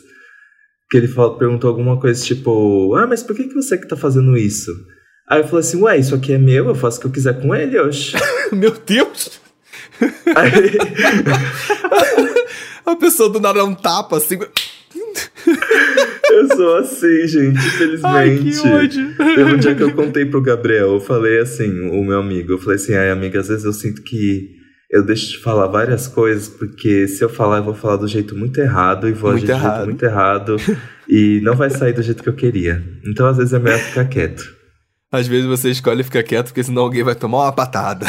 [0.88, 3.96] que ele falou, perguntou alguma coisa tipo, ah, mas por que, que você que tá
[3.96, 4.70] fazendo isso?
[5.28, 7.42] Aí eu falei assim, ué, isso aqui é meu, eu faço o que eu quiser
[7.42, 8.12] com ele, oxe.
[8.54, 9.40] Meu Deus!
[10.36, 10.78] Aí...
[12.86, 14.38] A pessoa do nada dá um tapa assim.
[16.30, 18.04] eu sou assim, gente, infelizmente.
[18.04, 19.14] Ai, que ódio.
[19.16, 22.58] Teve um dia que eu contei pro Gabriel, eu falei assim, o meu amigo, eu
[22.58, 26.48] falei assim, ai amiga, às vezes eu sinto que eu deixo de falar várias coisas,
[26.48, 29.60] porque se eu falar, eu vou falar do jeito muito errado e vou muito agir
[29.60, 30.56] do jeito muito errado
[31.08, 32.82] e não vai sair do jeito que eu queria.
[33.04, 34.54] Então, às vezes, é melhor ficar quieto.
[35.14, 38.04] Às vezes você escolhe ficar quieto, porque senão alguém vai tomar uma patada.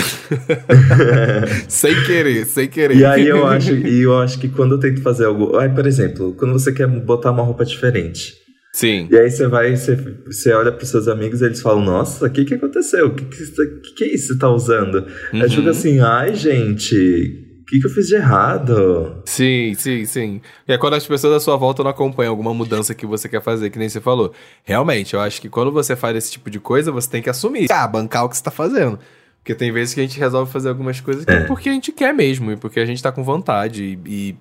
[1.69, 2.97] sem querer, sem querer.
[2.97, 5.55] E aí eu acho, e eu acho que quando eu tento fazer algo.
[5.57, 8.33] Ai, por exemplo, quando você quer botar uma roupa diferente.
[8.73, 9.07] Sim.
[9.11, 12.29] E aí você vai, você, você olha pros seus amigos e eles falam, nossa, o
[12.29, 13.05] que que aconteceu?
[13.07, 15.05] O que que, que, que é isso que você tá usando?
[15.31, 15.41] Uhum.
[15.41, 19.21] Aí fica assim, ai, gente, que, que eu fiz de errado?
[19.25, 20.41] Sim, sim, sim.
[20.67, 23.41] E é quando as pessoas à sua volta não acompanham alguma mudança que você quer
[23.41, 24.33] fazer, que nem você falou.
[24.63, 27.71] Realmente, eu acho que quando você faz esse tipo de coisa, você tem que assumir.
[27.71, 28.99] Ah, bancar o que você tá fazendo.
[29.39, 31.41] Porque tem vezes que a gente resolve fazer algumas coisas é.
[31.45, 33.99] porque a gente quer mesmo, e porque a gente tá com vontade.
[34.05, 34.37] E,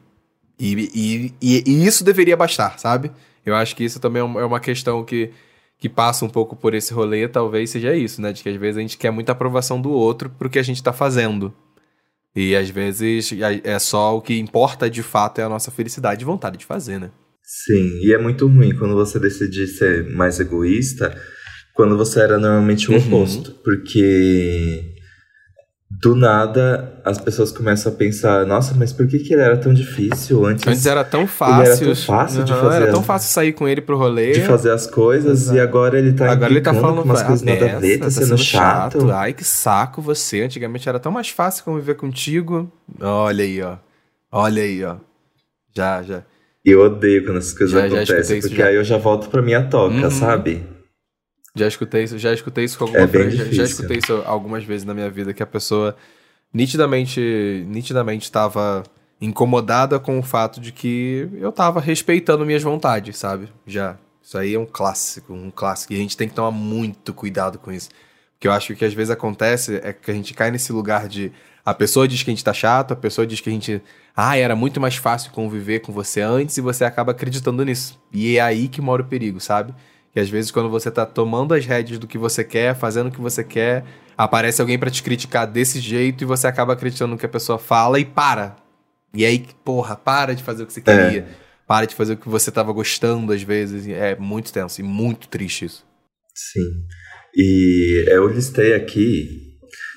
[0.58, 3.10] e, e, e, e isso deveria bastar, sabe?
[3.44, 5.30] Eu acho que isso também é, é uma questão que,
[5.78, 8.32] que passa um pouco por esse rolê, talvez seja isso, né?
[8.32, 10.82] De que às vezes a gente quer muita aprovação do outro pro que a gente
[10.82, 11.54] tá fazendo.
[12.34, 13.30] E às vezes
[13.62, 16.98] é só o que importa de fato é a nossa felicidade e vontade de fazer,
[16.98, 17.10] né?
[17.42, 21.16] Sim, e é muito ruim quando você decide ser mais egoísta,
[21.74, 23.06] quando você era normalmente o uhum.
[23.06, 23.52] oposto.
[23.62, 24.93] Porque
[26.00, 29.72] do nada as pessoas começam a pensar, nossa, mas por que, que ele era tão
[29.72, 30.66] difícil antes?
[30.66, 31.72] Antes era tão fácil.
[31.72, 32.76] Era tão fácil uhum, de fazer.
[32.76, 34.32] Era tão fácil sair com ele pro rolê.
[34.32, 35.56] De fazer as coisas Exato.
[35.56, 38.10] e agora ele tá Agora ele tá falando umas coisas nada a ver, tá, tá
[38.10, 39.00] sendo, chato.
[39.00, 39.10] chato.
[39.10, 40.42] Ai, que saco você.
[40.42, 42.72] Antigamente era tão mais fácil conviver contigo.
[43.00, 43.76] Olha aí, ó.
[44.32, 44.96] Olha aí, ó.
[45.76, 46.22] Já, já.
[46.64, 48.68] Eu odeio quando essas coisas já, acontecem, já porque já.
[48.68, 50.10] aí eu já volto pra minha toca, uhum.
[50.10, 50.62] sabe?
[51.56, 54.84] Já escutei isso, já escutei isso com alguma é já, já, escutei isso algumas vezes
[54.84, 55.96] na minha vida, que a pessoa
[56.52, 58.82] nitidamente nitidamente estava
[59.20, 63.48] incomodada com o fato de que eu estava respeitando minhas vontades, sabe?
[63.66, 63.96] Já.
[64.20, 65.92] Isso aí é um clássico, um clássico.
[65.92, 67.90] E a gente tem que tomar muito cuidado com isso.
[68.32, 71.30] Porque eu acho que às vezes acontece é que a gente cai nesse lugar de
[71.64, 73.82] a pessoa diz que a gente tá chato, a pessoa diz que a gente.
[74.16, 78.00] Ah, era muito mais fácil conviver com você antes e você acaba acreditando nisso.
[78.12, 79.74] E é aí que mora o perigo, sabe?
[80.14, 83.10] Que às vezes quando você tá tomando as rédeas do que você quer, fazendo o
[83.10, 83.84] que você quer,
[84.16, 87.58] aparece alguém para te criticar desse jeito e você acaba acreditando no que a pessoa
[87.58, 88.56] fala e para.
[89.12, 91.20] E aí, porra, para de fazer o que você queria.
[91.20, 91.26] É.
[91.66, 93.88] Para de fazer o que você tava gostando às vezes.
[93.88, 95.84] É muito tenso e muito triste isso.
[96.32, 96.84] Sim.
[97.36, 99.53] E eu listei aqui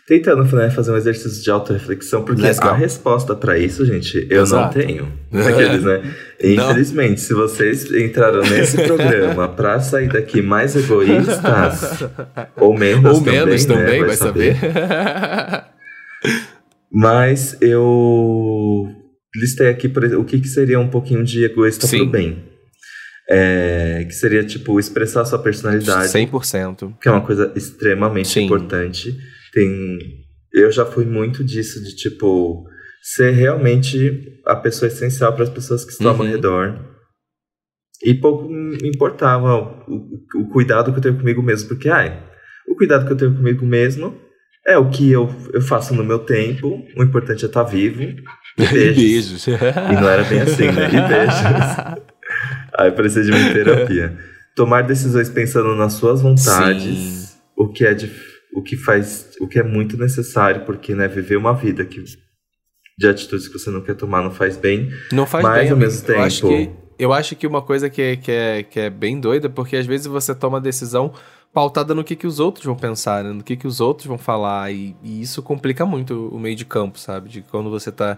[0.07, 4.77] tentando né, fazer um exercício de autorreflexão, porque a resposta para isso, gente, eu Exato.
[4.79, 5.11] não tenho.
[5.45, 6.15] Aqueles, né?
[6.41, 12.07] Infelizmente, se vocês entraram nesse programa para sair daqui mais egoístas,
[12.55, 14.55] ou menos ou também, menos né, também, vai, vai saber.
[14.55, 15.65] saber.
[16.89, 18.89] Mas eu
[19.35, 21.97] listei aqui o que, que seria um pouquinho de egoísta Sim.
[22.03, 22.45] pro bem.
[23.29, 26.07] É, que seria, tipo, expressar sua personalidade.
[26.07, 26.93] 100%.
[27.01, 28.45] Que é uma coisa extremamente Sim.
[28.45, 29.17] importante
[29.57, 29.97] tem.
[30.53, 32.65] Eu já fui muito disso, de tipo,
[33.01, 36.21] ser realmente a pessoa essencial para as pessoas que estão uhum.
[36.21, 36.79] ao redor.
[38.03, 39.55] E pouco me importava
[39.87, 42.23] o, o, cuidado que eu tenho comigo mesmo, porque, ai,
[42.67, 44.15] o cuidado que eu tenho comigo mesmo
[44.67, 48.03] é o que eu, eu faço no meu tempo, o importante é estar tá vivo.
[48.59, 49.45] E beijos.
[49.45, 49.47] beijos.
[49.47, 50.87] e não era bem assim, né?
[50.87, 52.01] E beijos.
[52.75, 54.17] Aí precisa de uma terapia.
[54.55, 57.37] Tomar decisões pensando nas suas vontades, Sim.
[57.55, 61.37] o que é difícil o que faz, o que é muito necessário, porque né, viver
[61.37, 62.03] uma vida que
[62.97, 64.89] de atitudes que você não quer tomar não faz bem.
[65.11, 65.71] Não faz mas, bem.
[65.71, 68.63] ao mesmo tempo, eu acho que eu acho que uma coisa que é, que, é,
[68.63, 71.13] que é bem doida, porque às vezes você toma decisão
[71.53, 73.31] pautada no que, que os outros vão pensar, né?
[73.31, 76.65] no que, que os outros vão falar, e, e isso complica muito o meio de
[76.65, 77.29] campo, sabe?
[77.29, 78.17] De quando você tá.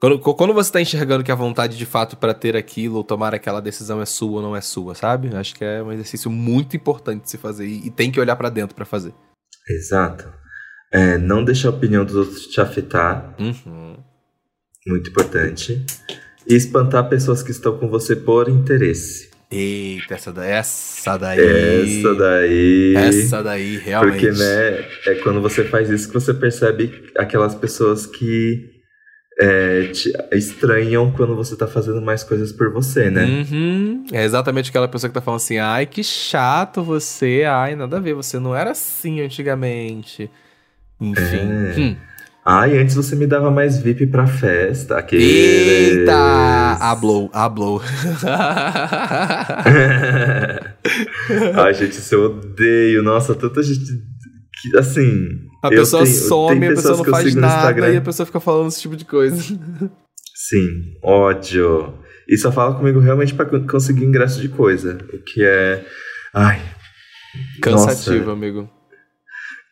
[0.00, 3.32] Quando, quando você tá enxergando que a vontade de fato para ter aquilo ou tomar
[3.32, 5.34] aquela decisão é sua ou não é sua, sabe?
[5.36, 8.34] Acho que é um exercício muito importante de se fazer e, e tem que olhar
[8.34, 9.14] para dentro para fazer.
[9.68, 10.32] Exato.
[10.92, 13.34] É, não deixar a opinião dos outros te afetar.
[13.38, 13.96] Uhum.
[14.86, 15.84] Muito importante.
[16.46, 19.30] E espantar pessoas que estão com você por interesse.
[19.50, 21.98] Eita, essa daí, essa daí.
[21.98, 22.94] Essa daí.
[22.96, 24.12] Essa daí, realmente.
[24.12, 28.71] Porque, né, é quando você faz isso que você percebe aquelas pessoas que
[29.40, 29.90] é,
[30.32, 33.24] estranham quando você tá fazendo mais coisas por você, né?
[33.24, 34.04] Uhum.
[34.12, 38.00] É exatamente aquela pessoa que tá falando assim: ai, que chato você, ai, nada a
[38.00, 40.30] ver, você não era assim antigamente.
[41.00, 41.22] Enfim.
[41.22, 41.74] É.
[41.80, 41.96] Hum.
[42.44, 44.98] E antes você me dava mais VIP pra festa.
[44.98, 45.24] Aqueles...
[45.24, 46.76] Eita!
[46.80, 47.80] Hablou, hablou.
[51.54, 53.00] Ai, gente, isso eu odeio.
[53.02, 54.02] Nossa, tanta gente.
[54.60, 55.51] Que, assim.
[55.62, 58.80] A pessoa tenho, some, a pessoa não faz nada e a pessoa fica falando esse
[58.80, 59.40] tipo de coisa.
[60.34, 61.94] Sim, ódio.
[62.28, 64.98] E só fala comigo realmente pra conseguir ingresso de coisa.
[65.12, 65.86] O que é.
[66.34, 66.60] Ai.
[67.62, 68.32] Cansativo, nossa.
[68.32, 68.68] amigo.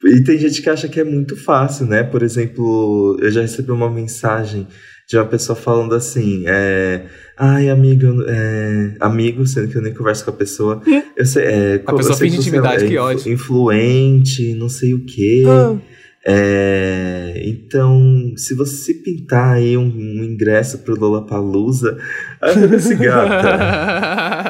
[0.05, 2.03] E tem gente que acha que é muito fácil, né?
[2.03, 4.66] Por exemplo, eu já recebi uma mensagem
[5.11, 7.03] de uma pessoa falando assim, é,
[7.37, 10.81] ai amigo, é, amigo, sendo que eu nem converso com a pessoa.
[11.16, 13.33] Eu sei, é, a pessoa finge intimidade, é, que ódio.
[13.33, 15.42] Influente, não sei o quê.
[15.49, 15.77] Ah.
[16.25, 21.99] É, então, se você pintar aí um, um ingresso pro Lollapalooza,
[22.40, 24.49] aí eu assim, gata.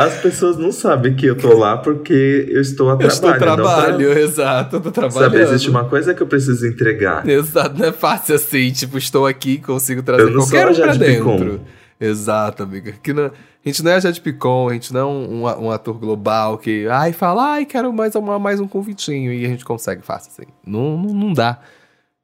[0.00, 3.04] As pessoas não sabem que eu tô lá porque eu estou a trabalho.
[3.04, 4.20] Eu estou trabalho, pra...
[4.20, 5.32] exato, eu tô trabalhando.
[5.32, 7.28] Sabe, existe uma coisa que eu preciso entregar.
[7.28, 11.36] Exato, não é fácil assim, tipo, estou aqui consigo trazer qualquer um pra dentro.
[11.36, 11.60] Picon.
[12.00, 12.92] Exato, amiga.
[13.02, 13.30] Que não, a
[13.62, 16.88] gente não é Jade Picon, a gente não é um, um, um, ator global que,
[16.88, 20.50] ai, fala, ai, quero mais, uma, mais um convitinho e a gente consegue fácil assim.
[20.66, 21.60] Não, não, não dá.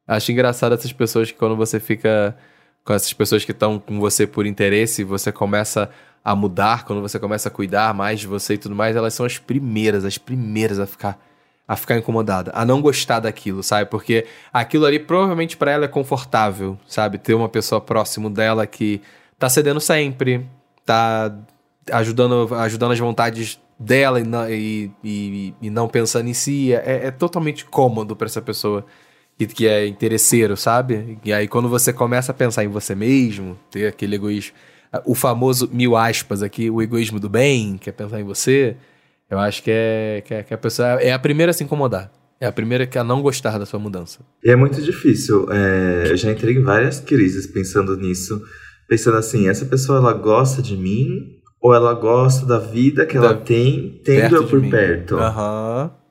[0.07, 2.35] Acho engraçado essas pessoas que quando você fica
[2.83, 5.89] com essas pessoas que estão com você por interesse, você começa
[6.27, 9.25] a mudar, quando você começa a cuidar mais de você e tudo mais, elas são
[9.25, 11.17] as primeiras, as primeiras a ficar
[11.65, 13.89] a ficar incomodada, a não gostar daquilo, sabe?
[13.89, 17.17] Porque aquilo ali provavelmente para ela é confortável, sabe?
[17.17, 19.01] Ter uma pessoa próximo dela que
[19.39, 20.45] tá cedendo sempre,
[20.85, 21.33] tá
[21.91, 27.07] ajudando, ajudando as vontades dela e não, e, e, e não pensando em si, é,
[27.07, 28.85] é totalmente cômodo para essa pessoa
[29.37, 31.19] que, que é interesseiro, sabe?
[31.23, 34.53] E aí quando você começa a pensar em você mesmo, ter aquele egoísmo
[35.05, 38.75] o famoso mil aspas aqui, o egoísmo do bem, que é pensar em você,
[39.29, 42.11] eu acho que é que, é, que a pessoa é a primeira a se incomodar.
[42.39, 44.19] É a primeira a não gostar da sua mudança.
[44.43, 45.47] E é muito difícil.
[45.51, 48.41] É, eu já entrei em várias crises pensando nisso.
[48.87, 53.25] Pensando assim, essa pessoa ela gosta de mim ou ela gosta da vida que da,
[53.25, 55.17] ela tem tendo eu por perto?
[55.17, 55.91] Aham.
[55.91, 56.07] Uhum.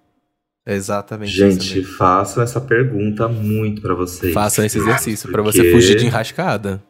[0.69, 1.31] Exatamente.
[1.31, 4.35] Gente, façam essa pergunta muito para vocês.
[4.35, 6.83] Façam esse exercício para você fugir de enrascada.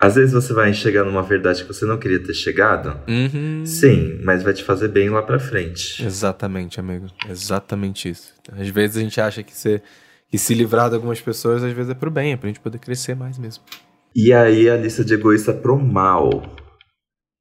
[0.00, 2.98] Às vezes você vai chegar numa verdade que você não queria ter chegado.
[3.08, 3.64] Uhum.
[3.64, 6.04] Sim, mas vai te fazer bem lá pra frente.
[6.04, 7.06] Exatamente, amigo.
[7.28, 8.34] Exatamente isso.
[8.52, 9.82] Às vezes a gente acha que, ser,
[10.28, 12.78] que se livrar de algumas pessoas, às vezes é pro bem, é pra gente poder
[12.78, 13.62] crescer mais mesmo.
[14.14, 16.42] E aí a lista de egoísta pro mal.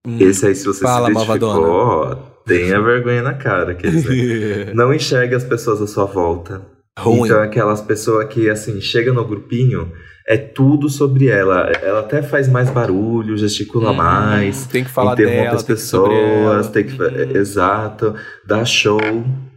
[0.06, 3.74] Hum, Esse aí, se você fala, se identificou, tenha vergonha na cara.
[3.74, 6.66] Quer dizer, não enxergue as pessoas à sua volta.
[6.98, 7.26] Ruim.
[7.26, 9.92] Então, aquelas pessoas que, assim, chega no grupinho
[10.27, 11.71] é tudo sobre ela.
[11.81, 14.65] Ela até faz mais barulho, gesticula hum, mais.
[14.67, 17.36] Tem que falar dela, as pessoas, tem que, hum.
[17.36, 18.99] exato, dá show.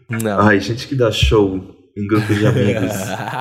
[0.09, 0.41] Não.
[0.41, 2.93] Ai, gente que dá show em grupo de amigos.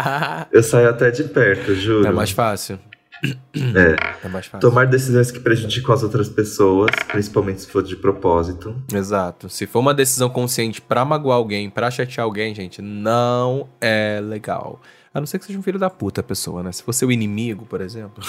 [0.51, 2.07] eu saio até de perto, juro.
[2.07, 2.79] É mais fácil.
[3.23, 4.25] É.
[4.25, 4.69] é mais fácil.
[4.69, 8.75] Tomar decisões que prejudicam as outras pessoas, principalmente se for de propósito.
[8.93, 9.49] Exato.
[9.49, 14.81] Se for uma decisão consciente para magoar alguém, para chatear alguém, gente, não é legal.
[15.15, 16.73] A não ser que seja um filho da puta a pessoa, né?
[16.73, 18.21] Se fosse o inimigo, por exemplo.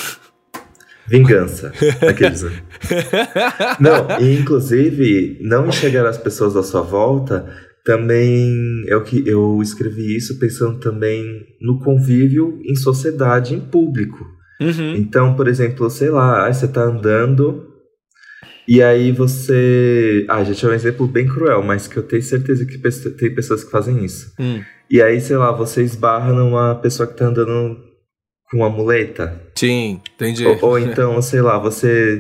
[1.08, 1.72] Vingança.
[2.08, 2.44] Aqueles...
[3.80, 7.52] não, e inclusive, não enxergar as pessoas à sua volta
[7.84, 11.24] também é o que eu escrevi isso pensando também
[11.60, 14.24] no convívio em sociedade, em público.
[14.60, 14.94] Uhum.
[14.94, 17.66] Então, por exemplo, sei lá, você tá andando
[18.68, 20.24] e aí você.
[20.28, 23.64] Ah, gente, é um exemplo bem cruel, mas que eu tenho certeza que tem pessoas
[23.64, 24.32] que fazem isso.
[24.38, 24.62] Hum.
[24.90, 27.76] E aí, sei lá, você esbarra numa pessoa que tá andando
[28.50, 29.40] com uma muleta.
[29.54, 30.46] Sim, entendi.
[30.46, 32.18] Ou, ou então, sei lá, você.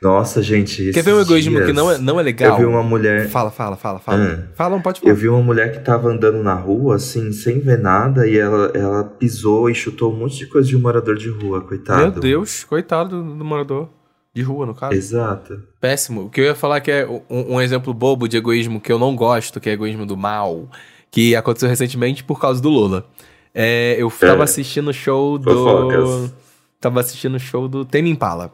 [0.00, 0.92] Nossa, gente.
[0.92, 2.52] Quer ver um egoísmo dias, que não é, não é legal?
[2.52, 3.28] Eu vi uma mulher.
[3.28, 4.18] Fala, fala, fala, fala.
[4.18, 4.44] Hum.
[4.54, 5.12] Fala, não pode falar.
[5.12, 8.70] Eu vi uma mulher que tava andando na rua, assim, sem ver nada, e ela,
[8.74, 12.12] ela pisou e chutou um monte de coisa de um morador de rua, coitado.
[12.12, 13.88] Meu Deus, coitado do, do morador.
[14.34, 14.92] De rua, no caso.
[14.92, 15.62] Exato.
[15.80, 16.26] Péssimo.
[16.26, 18.98] O que eu ia falar que é um, um exemplo bobo de egoísmo que eu
[18.98, 20.68] não gosto, que é egoísmo do mal,
[21.16, 23.06] que aconteceu recentemente por causa do Lula.
[23.54, 24.44] É, eu tava é.
[24.44, 25.50] assistindo o show do.
[25.50, 26.34] Fofocas.
[26.78, 28.52] Tava assistindo o show do Tame Impala.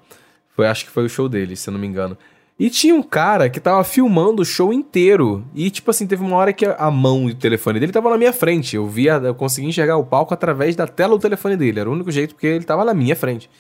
[0.55, 2.17] Foi, acho que foi o show dele, se eu não me engano.
[2.57, 5.45] E tinha um cara que tava filmando o show inteiro.
[5.53, 8.17] E, tipo assim, teve uma hora que a mão e o telefone dele tava na
[8.17, 8.77] minha frente.
[8.77, 11.81] Eu via, eu consegui enxergar o palco através da tela do telefone dele.
[11.81, 13.51] Era o único jeito, porque ele tava na minha frente.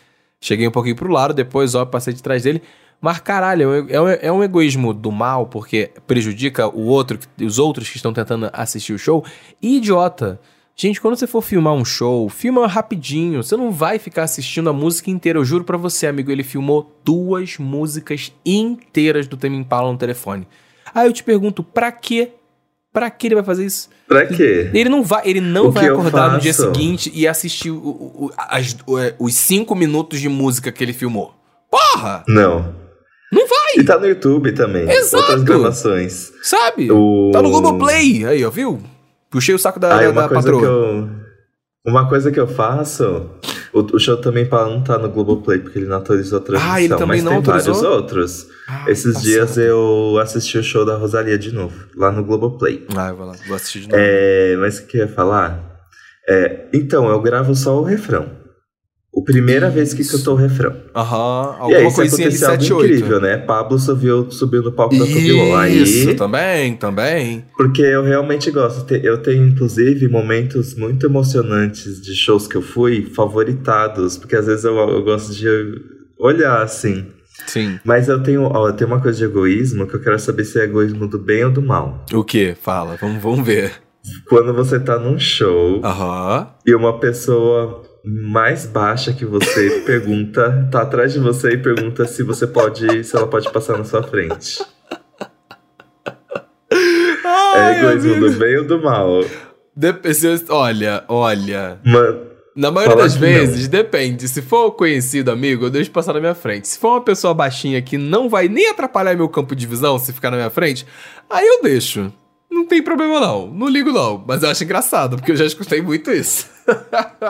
[0.40, 2.62] Cheguei um pouquinho pro lado, depois, ó, passei de trás dele.
[3.02, 7.90] Mas, caralho, é um, é um egoísmo do mal, porque prejudica o outro, os outros
[7.90, 9.24] que estão tentando assistir o show.
[9.60, 10.40] E idiota.
[10.76, 13.42] Gente, quando você for filmar um show, filma rapidinho.
[13.42, 15.36] Você não vai ficar assistindo a música inteira.
[15.36, 20.46] Eu juro para você, amigo, ele filmou duas músicas inteiras do Tame Impala no telefone.
[20.94, 22.30] Aí eu te pergunto, pra quê?
[22.92, 23.90] Pra que ele vai fazer isso?
[24.06, 24.70] Pra quê?
[24.72, 28.76] Ele não vai, ele não vai acordar no dia seguinte e assistir o, o, as,
[29.00, 31.34] é, os cinco minutos de música que ele filmou.
[31.68, 32.22] Porra!
[32.28, 32.81] Não.
[33.32, 33.78] Não vai!
[33.78, 34.88] E tá no YouTube também.
[34.90, 35.16] Exato.
[35.22, 36.32] Outras gravações.
[36.42, 36.92] Sabe?
[36.92, 37.30] O...
[37.32, 38.26] Tá no Globoplay.
[38.26, 38.80] Aí, ó, viu?
[39.30, 40.62] Puxei o saco da, Aí, da patroa.
[40.62, 41.08] Eu,
[41.86, 43.30] uma coisa que eu faço.
[43.72, 46.74] O, o show também não tá no Globoplay, porque ele não autorizou a transmissão.
[46.74, 47.74] Ah, ele também mas não tem autorizou?
[47.74, 48.46] vários outros.
[48.68, 49.24] Ah, Esses passado.
[49.24, 52.86] dias eu assisti o show da Rosalia de novo, lá no Globoplay.
[52.94, 53.98] Ah, eu vou lá, vou assistir de novo.
[53.98, 55.72] É, mas o que eu ia falar?
[56.28, 58.41] É, então, eu gravo só o refrão.
[59.22, 59.74] O primeira isso.
[59.74, 60.74] vez que cantou o refrão.
[60.94, 62.86] Aham, alguma e aí, coisinha ali, 7, 8.
[62.92, 63.36] incrível, né?
[63.38, 65.54] Pablo subiu, subiu no palco da Tubilon.
[65.56, 67.44] Aí, isso, também, também.
[67.56, 68.92] Porque eu realmente gosto.
[68.94, 74.16] Eu tenho, inclusive, momentos muito emocionantes de shows que eu fui, favoritados.
[74.18, 75.46] Porque às vezes eu, eu gosto de
[76.18, 77.06] olhar, assim.
[77.46, 77.78] Sim.
[77.84, 80.60] Mas eu tenho, ó, eu tenho uma coisa de egoísmo que eu quero saber se
[80.60, 82.04] é egoísmo do bem ou do mal.
[82.12, 82.54] O que?
[82.60, 83.72] Fala, vamos, vamos ver.
[84.28, 86.48] Quando você tá num show Aham.
[86.66, 92.22] e uma pessoa mais baixa que você pergunta, tá atrás de você e pergunta se
[92.22, 94.64] você pode, se ela pode passar na sua frente.
[97.24, 99.24] Ai, é egoísmo do bem ou do mal?
[99.74, 100.04] Dep
[100.48, 101.80] olha, olha.
[101.84, 103.70] Mano, na maioria das vezes, não.
[103.70, 104.28] depende.
[104.28, 106.68] Se for conhecido amigo, eu deixo passar na minha frente.
[106.68, 110.12] Se for uma pessoa baixinha que não vai nem atrapalhar meu campo de visão se
[110.12, 110.86] ficar na minha frente,
[111.30, 112.12] aí eu deixo.
[112.50, 113.46] Não tem problema não.
[113.46, 114.22] Não ligo não.
[114.26, 116.51] Mas eu acho engraçado, porque eu já escutei muito isso.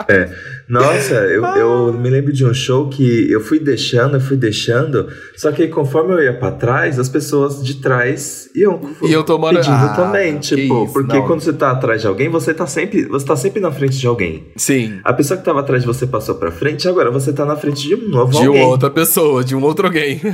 [0.08, 0.28] É.
[0.68, 5.08] Nossa, eu, eu me lembro de um show que eu fui deixando, eu fui deixando,
[5.36, 9.56] só que conforme eu ia para trás, as pessoas de trás iam, iam tomando...
[9.56, 11.26] pedindo ah, também, tipo, isso, porque não.
[11.26, 14.06] quando você tá atrás de alguém, você tá sempre, você tá sempre na frente de
[14.06, 14.46] alguém.
[14.56, 15.00] Sim.
[15.04, 17.88] A pessoa que tava atrás de você passou para frente, agora você tá na frente
[17.88, 18.62] de um novo de alguém.
[18.62, 20.20] De outra pessoa, de um outro alguém.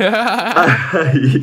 [0.92, 1.42] aí,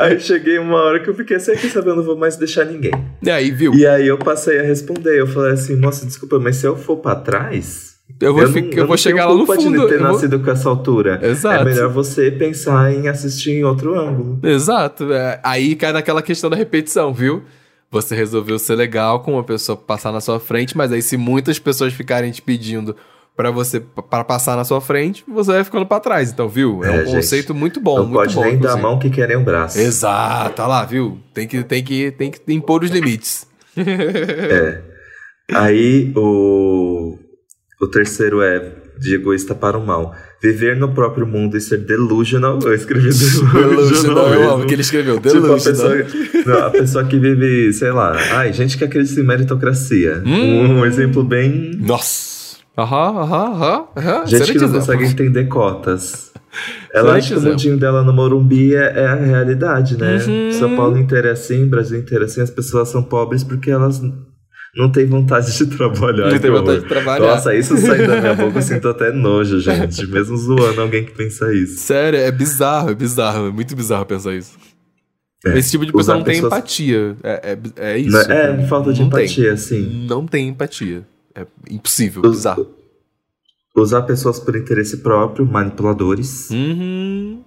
[0.00, 2.92] aí cheguei uma hora que eu fiquei assim, aqui sabendo, não vou mais deixar ninguém.
[3.22, 3.74] E aí, viu?
[3.74, 6.98] E aí eu passei a responder, eu falei assim, moça, desculpa, mas se eu for
[6.98, 9.82] para trás, eu vou, eu não, eu vou chegar lá no fundo.
[9.82, 10.12] de ter vou...
[10.12, 11.20] nascido com essa altura.
[11.22, 11.62] Exato.
[11.62, 14.40] É melhor você pensar em assistir em outro ângulo.
[14.42, 15.12] Exato.
[15.12, 17.42] É, aí cai naquela questão da repetição, viu?
[17.90, 21.58] Você resolveu ser legal com uma pessoa passar na sua frente, mas aí se muitas
[21.58, 22.96] pessoas ficarem te pedindo
[23.36, 26.32] para você para passar na sua frente, você vai ficando para trás.
[26.32, 26.82] Então, viu?
[26.82, 28.98] É, é um gente, conceito muito bom, não muito pode bom, nem dar a mão
[28.98, 29.78] que querem o braço.
[29.78, 31.18] Exato, tá lá, viu?
[31.32, 33.46] Tem que tem que tem que impor os limites.
[33.76, 34.80] é.
[35.52, 37.18] Aí o
[37.80, 40.12] o terceiro é de egoísta para o mal.
[40.42, 42.58] Viver no próprio mundo e ser delusional.
[42.64, 43.54] Eu escrevi delusional.
[43.70, 45.20] Delusional, eu amo que ele escreveu.
[45.20, 45.58] Delusional.
[45.58, 48.16] Tipo, a, pessoa, não, a pessoa que vive, sei lá.
[48.32, 50.22] Ai, gente que acredita em meritocracia.
[50.26, 50.78] Hum.
[50.78, 51.72] Um, exemplo bem.
[51.78, 52.58] Nossa.
[52.76, 54.26] Aham, aham, aham.
[54.26, 56.32] Gente que não consegue entender cotas.
[56.92, 60.18] Ela acha que o mundinho dela no Morumbi é, é a realidade, né?
[60.26, 60.52] Uhum.
[60.52, 62.40] São Paulo inteiro é assim, Brasil inteiro é assim.
[62.40, 64.00] As pessoas são pobres porque elas
[64.76, 66.30] não tem vontade de trabalhar.
[66.30, 67.26] Não tem vontade de trabalhar.
[67.26, 70.06] Nossa, isso sai da minha boca, eu sinto até nojo, gente.
[70.06, 71.78] Mesmo zoando alguém que pensa isso.
[71.78, 73.48] Sério, é bizarro, é bizarro.
[73.48, 74.56] É muito bizarro pensar isso.
[75.44, 77.16] É, Esse tipo de pessoa não tem empatia.
[77.22, 78.10] É, é, é isso.
[78.10, 79.56] Não, é, falta de empatia, tem.
[79.56, 80.06] sim.
[80.08, 81.06] Não tem empatia.
[81.34, 82.66] É impossível, Us, bizarro.
[83.76, 86.50] Usar pessoas por interesse próprio, manipuladores.
[86.50, 87.42] Uhum.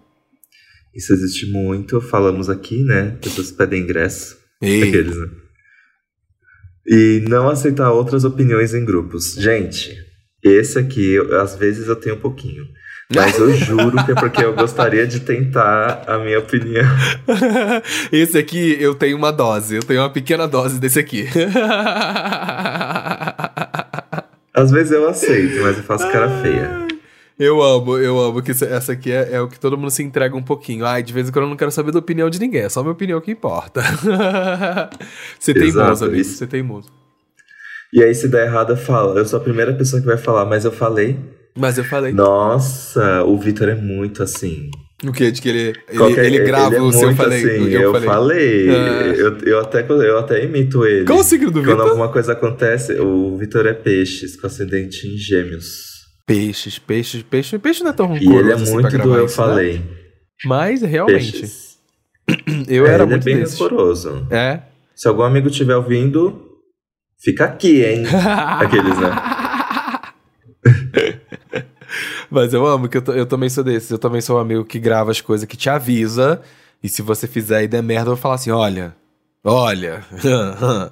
[0.96, 2.00] Isso existe muito.
[2.00, 3.18] Falamos aqui, né?
[3.22, 4.38] Pessoas pedem ingresso.
[4.62, 4.84] Ei.
[4.84, 5.28] Aqueles, né?
[6.94, 9.36] E não aceitar outras opiniões em grupos.
[9.36, 9.96] Gente,
[10.44, 12.66] esse aqui, eu, às vezes eu tenho um pouquinho.
[13.16, 16.86] Mas eu juro que é porque eu gostaria de tentar a minha opinião.
[18.12, 21.30] Esse aqui eu tenho uma dose, eu tenho uma pequena dose desse aqui.
[24.54, 26.81] Às vezes eu aceito, mas eu faço cara feia.
[27.42, 30.36] Eu amo, eu amo que essa aqui é, é, o que todo mundo se entrega
[30.38, 30.86] um pouquinho.
[30.86, 32.82] Ai, de vez em quando eu não quero saber da opinião de ninguém, é só
[32.82, 33.82] a minha opinião que importa.
[35.40, 36.90] você tem teimoso, amigo, você teimoso.
[37.92, 39.18] E aí, se der errado, fala.
[39.18, 41.18] Eu sou a primeira pessoa que vai falar, mas eu falei.
[41.58, 42.14] Mas eu falei.
[42.14, 44.70] Nossa, o Vitor é muito assim.
[45.04, 45.32] O que?
[45.32, 47.40] De que ele, ele, ele, grava ele é o seu falei.
[47.40, 48.70] Assim, eu, eu falei.
[48.70, 49.14] é.
[49.18, 51.06] eu, eu, até, eu até imito ele.
[51.06, 51.76] Qual o signo do Vitor?
[51.76, 55.91] Quando alguma coisa acontece, o Vitor é peixes, com ascendente em gêmeos.
[56.34, 57.62] Peixes, peixes, peixes.
[57.62, 58.20] Peixe não é tão ruim.
[58.22, 59.80] E ele é assim muito do eu isso, falei.
[59.80, 59.86] Né?
[60.46, 61.32] Mas, realmente.
[61.32, 61.72] Peixes.
[62.68, 63.60] Eu é, era ele muito é bem desses.
[63.60, 64.28] rancoroso.
[64.30, 64.62] É.
[64.96, 66.50] Se algum amigo estiver ouvindo,
[67.20, 68.04] fica aqui, hein?
[68.60, 69.12] Aqueles, né?
[72.30, 73.92] Mas eu amo que eu, eu também sou desses.
[73.92, 76.42] Eu também sou um amigo que grava as coisas, que te avisa.
[76.82, 78.96] E se você fizer e der merda, eu vou falar assim: olha,
[79.44, 80.06] olha,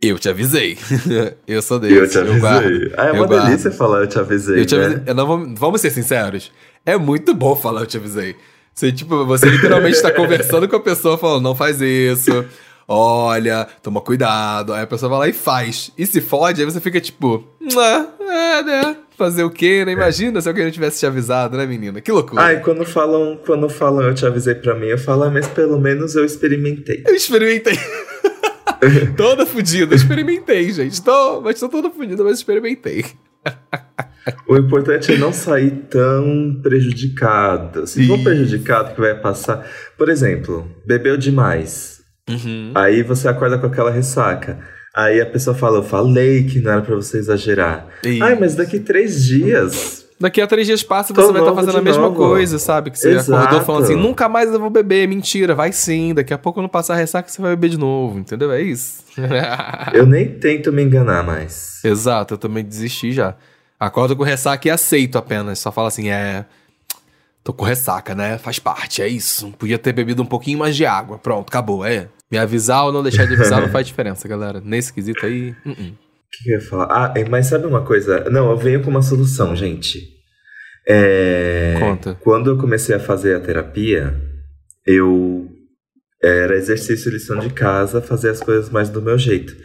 [0.00, 0.78] eu te avisei.
[1.46, 1.94] eu sou desse.
[1.94, 2.36] Eu te avisei.
[2.36, 4.60] Eu guardo, ah, é uma delícia falar eu te avisei.
[4.60, 4.96] Eu te avisei.
[4.96, 5.14] Né?
[5.14, 6.50] Não, vamos, vamos ser sinceros.
[6.86, 8.34] É muito bom falar eu te avisei.
[8.74, 12.44] Você, tipo, você literalmente está conversando com a pessoa falando, não faz isso.
[12.88, 14.72] Olha, toma cuidado.
[14.72, 15.92] Aí a pessoa vai lá e faz.
[15.98, 18.96] E se fode, aí você fica tipo, é, né?
[19.16, 19.92] Fazer o quê, né?
[19.92, 22.00] Imagina se alguém não tivesse te avisado, né, menina?
[22.00, 22.42] Que loucura.
[22.42, 25.78] Ai, quando falam, quando falam eu te avisei pra mim, eu falo, ah, mas pelo
[25.78, 27.04] menos eu experimentei.
[27.06, 27.78] Eu experimentei.
[29.16, 31.02] toda fodida, experimentei, gente.
[31.02, 33.04] Tô, mas tô toda fodida, mas experimentei.
[34.46, 37.86] O importante é não sair tão prejudicado.
[37.86, 39.66] Se for prejudicado, que vai passar.
[39.96, 42.00] Por exemplo, bebeu demais.
[42.28, 42.72] Uhum.
[42.74, 44.58] Aí você acorda com aquela ressaca.
[44.94, 47.86] Aí a pessoa fala, eu falei que não era pra você exagerar.
[48.04, 48.22] Isso.
[48.22, 49.99] Ai, mas daqui três dias.
[50.20, 52.16] Daqui a três dias passa, você vai estar tá fazendo a mesma novo.
[52.16, 52.90] coisa, sabe?
[52.90, 53.34] Que você Exato.
[53.34, 55.08] acordou falando assim, nunca mais eu vou beber.
[55.08, 56.12] Mentira, vai sim.
[56.12, 58.52] Daqui a pouco, quando passar a ressaca, você vai beber de novo, entendeu?
[58.52, 59.02] É isso.
[59.94, 61.82] eu nem tento me enganar mais.
[61.82, 63.34] Exato, eu também desisti já.
[63.78, 65.58] Acordo com ressaca e aceito apenas.
[65.58, 66.44] Só fala assim, é.
[67.42, 68.36] Tô com ressaca, né?
[68.36, 69.50] Faz parte, é isso.
[69.58, 71.16] Podia ter bebido um pouquinho mais de água.
[71.16, 72.08] Pronto, acabou, é.
[72.30, 74.60] Me avisar ou não deixar de avisar não faz diferença, galera.
[74.62, 75.54] Nesse quesito aí.
[75.64, 76.09] Uh -uh.
[76.30, 76.86] O que, que eu ia falar?
[76.90, 78.30] Ah, é, mas sabe uma coisa?
[78.30, 80.20] Não, eu venho com uma solução, gente.
[80.86, 81.74] É...
[81.80, 82.14] Conta.
[82.20, 84.14] Quando eu comecei a fazer a terapia,
[84.86, 85.48] eu.
[86.22, 89.56] Era exercício lição de casa, fazer as coisas mais do meu jeito.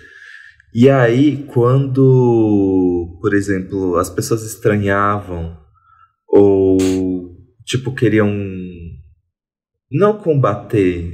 [0.74, 5.58] E aí, quando, por exemplo, as pessoas estranhavam
[6.28, 6.78] ou,
[7.66, 8.34] tipo, queriam
[9.92, 11.12] não combater,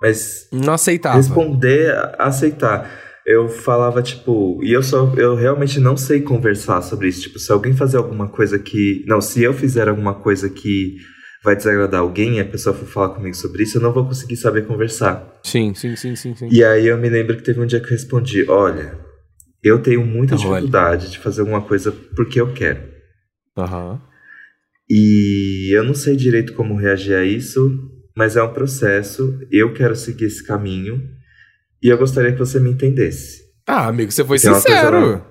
[0.00, 1.16] mas não aceitava.
[1.16, 2.90] responder, aceitar.
[3.24, 7.22] Eu falava, tipo, e eu só, eu realmente não sei conversar sobre isso.
[7.22, 9.04] Tipo, se alguém fazer alguma coisa que.
[9.06, 10.96] Não, se eu fizer alguma coisa que
[11.42, 14.36] vai desagradar alguém e a pessoa for falar comigo sobre isso, eu não vou conseguir
[14.36, 15.40] saber conversar.
[15.42, 16.48] Sim, sim, sim, sim, sim.
[16.50, 18.98] E aí eu me lembro que teve um dia que eu respondi, olha,
[19.62, 22.80] eu tenho muita dificuldade de fazer alguma coisa porque eu quero.
[23.56, 24.00] Uhum.
[24.88, 27.70] E eu não sei direito como reagir a isso,
[28.16, 31.02] mas é um processo, eu quero seguir esse caminho
[31.82, 33.42] e eu gostaria que você me entendesse.
[33.66, 35.24] Ah, amigo, você foi sincero.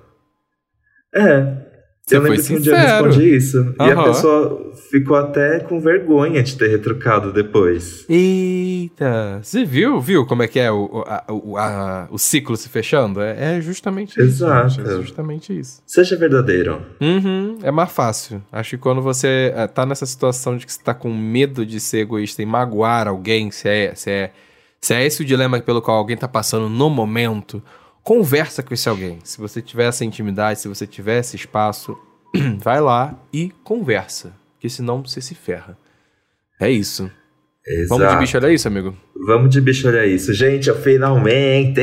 [1.14, 1.62] É,
[2.06, 3.58] você eu lembro que um dia eu respondi isso.
[3.58, 3.86] Uhum.
[3.86, 8.04] E a pessoa ficou até com vergonha de ter retrucado depois.
[8.08, 9.40] Eita!
[9.40, 10.00] Você viu?
[10.00, 13.20] Viu como é que é o, a, o, a, o ciclo se fechando?
[13.20, 14.66] É, é justamente Exato.
[14.66, 14.80] isso.
[14.80, 14.96] Exato.
[14.96, 15.82] É justamente isso.
[15.86, 16.82] Seja verdadeiro.
[17.00, 18.42] Uhum, é mais fácil.
[18.50, 21.78] Acho que quando você é, tá nessa situação de que você tá com medo de
[21.78, 24.32] ser egoísta e magoar alguém, se é, se é,
[24.82, 27.62] se é esse o dilema pelo qual alguém tá passando no momento
[28.02, 29.20] conversa com esse alguém.
[29.22, 31.96] Se você tiver essa intimidade, se você tiver esse espaço,
[32.58, 34.34] vai lá e conversa.
[34.54, 35.78] Porque senão você se ferra.
[36.60, 37.08] É isso.
[37.66, 38.00] Exato.
[38.00, 38.96] Vamos de bicho, olha isso, amigo.
[39.24, 40.34] Vamos de bicho, olha isso.
[40.34, 41.80] Gente, eu finalmente.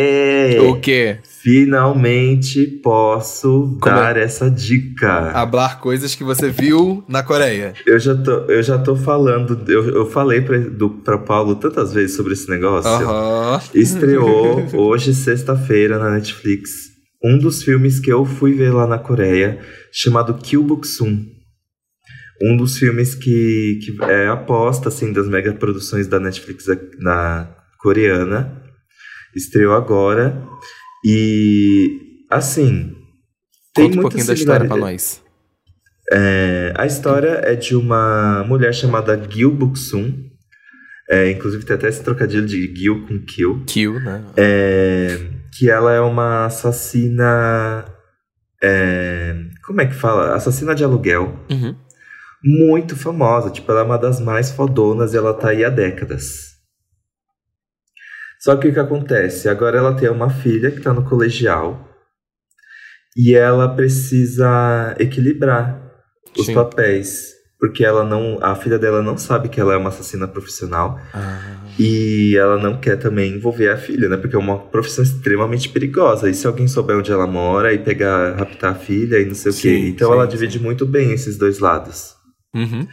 [0.60, 1.20] O quê?
[1.24, 4.24] Finalmente posso Como dar é?
[4.24, 5.32] essa dica.
[5.32, 7.74] Hablar coisas que você viu na Coreia.
[7.86, 9.64] Eu já tô, eu já tô falando.
[9.72, 12.92] Eu, eu falei pra, do, pra Paulo tantas vezes sobre esse negócio.
[12.92, 13.60] Uhum.
[13.74, 16.90] Estreou hoje, sexta-feira, na Netflix.
[17.24, 19.60] Um dos filmes que eu fui ver lá na Coreia,
[19.94, 21.39] chamado Kyubuksun
[22.42, 26.66] um dos filmes que, que é aposta assim das mega produções da Netflix
[27.00, 28.64] na coreana.
[29.36, 30.42] Estreou agora.
[31.06, 32.96] E assim
[33.74, 35.22] tem Conta um pouquinho da história para nós.
[36.12, 40.30] É, a história é de uma mulher chamada Gil Buk-sun
[41.10, 44.24] é, inclusive tem até esse trocadilho de Gil com Kill Kill, né?
[44.38, 45.20] É,
[45.58, 47.86] que ela é uma assassina
[48.62, 49.36] é,
[49.66, 50.36] como é que fala?
[50.36, 51.40] Assassina de aluguel.
[51.50, 51.76] Uhum
[52.44, 56.50] muito famosa, tipo, ela é uma das mais fodonas e ela tá aí há décadas.
[58.40, 59.50] Só que o que acontece?
[59.50, 61.86] Agora ela tem uma filha que tá no colegial
[63.16, 65.78] e ela precisa equilibrar
[66.38, 66.54] os Sim.
[66.54, 70.98] papéis, porque ela não, a filha dela não sabe que ela é uma assassina profissional.
[71.14, 71.58] Ah.
[71.78, 74.18] E ela não quer também envolver a filha, né?
[74.18, 76.30] Porque é uma profissão extremamente perigosa.
[76.30, 79.52] E se alguém souber onde ela mora e pegar, raptar a filha e não sei
[79.52, 79.88] sim, o quê.
[79.90, 80.64] Então sim, ela divide sim.
[80.64, 82.19] muito bem esses dois lados.
[82.54, 82.88] Uhum.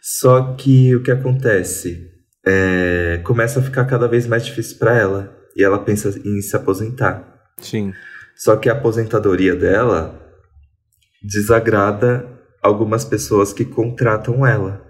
[0.00, 2.08] Só que o que acontece?
[2.46, 5.36] É, começa a ficar cada vez mais difícil para ela.
[5.56, 7.24] E ela pensa em se aposentar.
[7.58, 7.92] Sim.
[8.36, 10.18] Só que a aposentadoria dela
[11.22, 12.26] desagrada
[12.62, 14.86] algumas pessoas que contratam ela.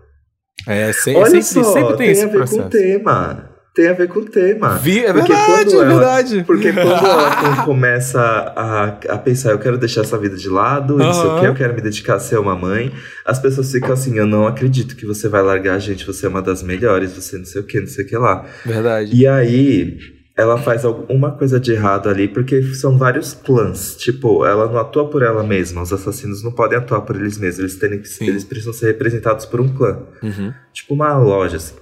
[0.66, 2.60] É, se, Olha sempre, só, sempre tem, tem esse a ver processo.
[2.60, 3.49] com o tema.
[3.80, 4.76] Tem a ver com o tema.
[4.76, 6.44] Vi, é porque verdade, é ela, verdade.
[6.46, 10.98] Porque quando ela começa a, a pensar, eu quero deixar essa vida de lado, uhum.
[10.98, 12.92] não sei o que, eu quero me dedicar a ser uma mãe,
[13.24, 16.28] as pessoas ficam assim, eu não acredito que você vai largar a gente, você é
[16.28, 18.44] uma das melhores, você não sei o que, não sei o que lá.
[18.66, 19.16] Verdade.
[19.16, 19.98] E aí,
[20.36, 23.96] ela faz alguma coisa de errado ali, porque são vários clãs.
[23.96, 25.80] Tipo, ela não atua por ela mesma.
[25.80, 27.60] Os assassinos não podem atuar por eles mesmos.
[27.60, 30.02] Eles, têm que, eles precisam ser representados por um clã.
[30.22, 30.52] Uhum.
[30.72, 31.74] Tipo uma loja, assim.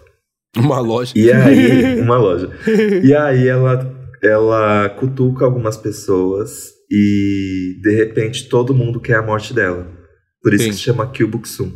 [0.57, 1.13] Uma loja.
[1.15, 2.51] E aí, uma loja.
[3.03, 9.53] E aí ela, ela cutuca algumas pessoas e de repente todo mundo quer a morte
[9.53, 9.87] dela.
[10.43, 10.71] Por isso Sim.
[10.71, 11.71] que se chama Kyubuksum.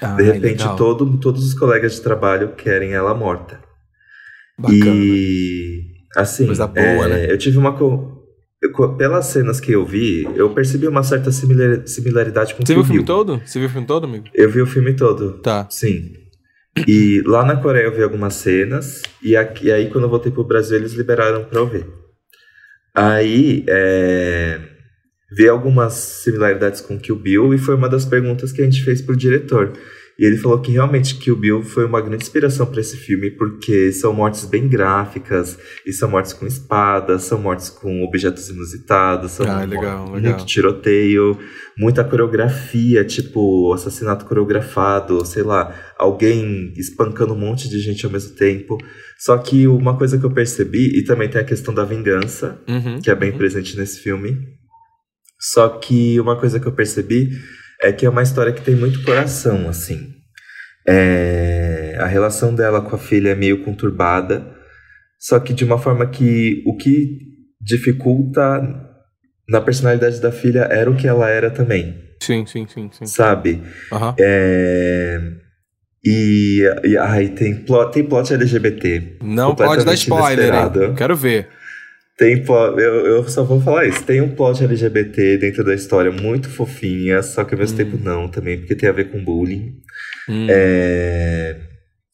[0.00, 3.60] Ah, de repente todo, todos os colegas de trabalho querem ela morta.
[4.56, 4.94] Bacana.
[4.94, 5.82] E
[6.16, 7.32] assim, Coisa boa, é, né?
[7.32, 7.72] eu tive uma
[8.60, 12.82] eu, pelas cenas que eu vi, eu percebi uma certa similar, similaridade com Você viu
[12.82, 13.40] o filme todo?
[13.44, 14.26] Você viu o filme todo, amigo?
[14.34, 15.38] Eu vi o filme todo.
[15.40, 15.66] Tá.
[15.70, 16.12] Sim.
[16.86, 20.30] E lá na Coreia eu vi algumas cenas, e, aqui, e aí quando eu voltei
[20.30, 21.86] pro Brasil eles liberaram pra eu ver.
[22.94, 24.60] Aí, é,
[25.30, 29.00] vi algumas similaridades com Kill Bill, e foi uma das perguntas que a gente fez
[29.00, 29.72] pro diretor.
[30.18, 33.92] E ele falou que realmente Kill Bill foi uma grande inspiração para esse filme, porque
[33.92, 35.56] são mortes bem gráficas,
[35.86, 40.44] e são mortes com espadas, são mortes com objetos inusitados, são ah, legal, muito legal.
[40.44, 41.38] tiroteio,
[41.78, 48.34] muita coreografia, tipo assassinato coreografado, sei lá, alguém espancando um monte de gente ao mesmo
[48.34, 48.76] tempo.
[49.16, 53.00] Só que uma coisa que eu percebi, e também tem a questão da vingança, uhum,
[53.00, 53.38] que é bem uhum.
[53.38, 54.36] presente nesse filme.
[55.38, 57.30] Só que uma coisa que eu percebi
[57.82, 60.14] é que é uma história que tem muito coração, assim.
[60.86, 64.46] É, a relação dela com a filha é meio conturbada,
[65.18, 67.18] só que de uma forma que o que
[67.60, 68.62] dificulta
[69.48, 71.96] na personalidade da filha era o que ela era também.
[72.20, 72.90] Sim, sim, sim.
[72.92, 73.06] sim.
[73.06, 73.62] Sabe?
[73.92, 74.14] Uhum.
[74.18, 75.20] É,
[76.04, 79.18] e, e ai, tem plot, tem plot LGBT.
[79.22, 80.94] Não pode dar spoiler, hein?
[80.96, 81.48] Quero ver.
[82.18, 84.02] Tem plot, eu, eu só vou falar isso.
[84.04, 87.78] Tem um plot LGBT dentro da história muito fofinha, só que ao mesmo hum.
[87.78, 89.76] tempo não também, porque tem a ver com bullying.
[90.28, 90.48] Hum.
[90.50, 91.60] É,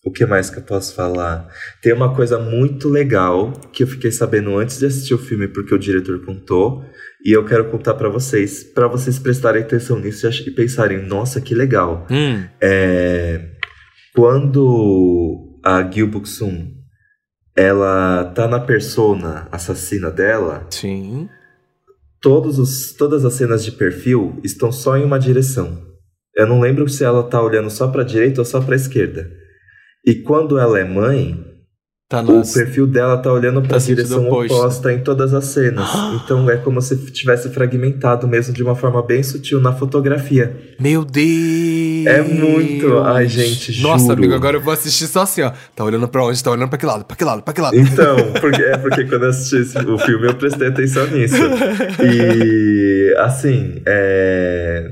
[0.05, 1.48] o que mais que eu posso falar?
[1.80, 5.74] Tem uma coisa muito legal que eu fiquei sabendo antes de assistir o filme, porque
[5.74, 6.84] o diretor contou,
[7.24, 11.55] e eu quero contar para vocês, para vocês prestarem atenção nisso e pensarem, nossa, que
[11.55, 12.07] legal.
[12.11, 12.44] Hum.
[12.61, 13.40] É,
[14.14, 16.84] quando a Gil Buxum
[17.57, 20.66] ela tá na persona assassina dela.
[20.70, 21.28] Sim.
[22.20, 25.82] Todos os, todas as cenas de perfil estão só em uma direção.
[26.34, 29.30] Eu não lembro se ela tá olhando só para direita ou só para esquerda.
[30.05, 31.53] E quando ela é mãe,
[32.22, 35.88] Tá o perfil dela tá olhando para a tá direção oposta em todas as cenas.
[36.22, 40.56] então é como se tivesse fragmentado mesmo de uma forma bem sutil na fotografia.
[40.78, 42.06] Meu Deus!
[42.06, 42.98] É muito.
[42.98, 44.14] Ai, gente, Nossa, juro.
[44.14, 45.52] amigo, agora eu vou assistir só assim, ó.
[45.74, 46.42] Tá olhando para onde?
[46.42, 47.04] Tá olhando para que lado?
[47.04, 47.42] Para que lado?
[47.42, 47.76] Para que lado?
[47.76, 51.36] Então, porque, é porque quando eu assisti o filme eu prestei atenção nisso.
[52.02, 54.90] E assim, é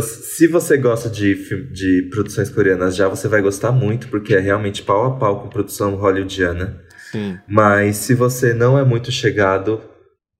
[0.00, 1.34] se você gosta de,
[1.70, 5.48] de produções coreanas já, você vai gostar muito, porque é realmente pau a pau com
[5.48, 6.80] produção hollywoodiana.
[7.10, 7.38] Sim.
[7.46, 9.82] Mas se você não é muito chegado,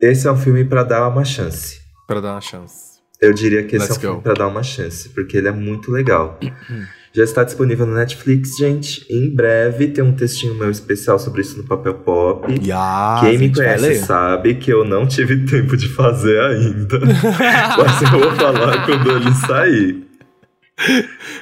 [0.00, 1.80] esse é um filme para dar uma chance.
[2.06, 2.92] Para dar uma chance.
[3.20, 4.00] Eu diria que esse Let's é um go.
[4.00, 6.40] filme para dar uma chance, porque ele é muito legal.
[7.14, 9.04] Já está disponível no Netflix, gente.
[9.10, 12.50] Em breve tem um textinho meu especial sobre isso no Papel Pop.
[12.62, 17.00] Yeah, Quem me conhece sabe que eu não tive tempo de fazer ainda.
[17.78, 20.06] Mas eu vou falar quando ele sair.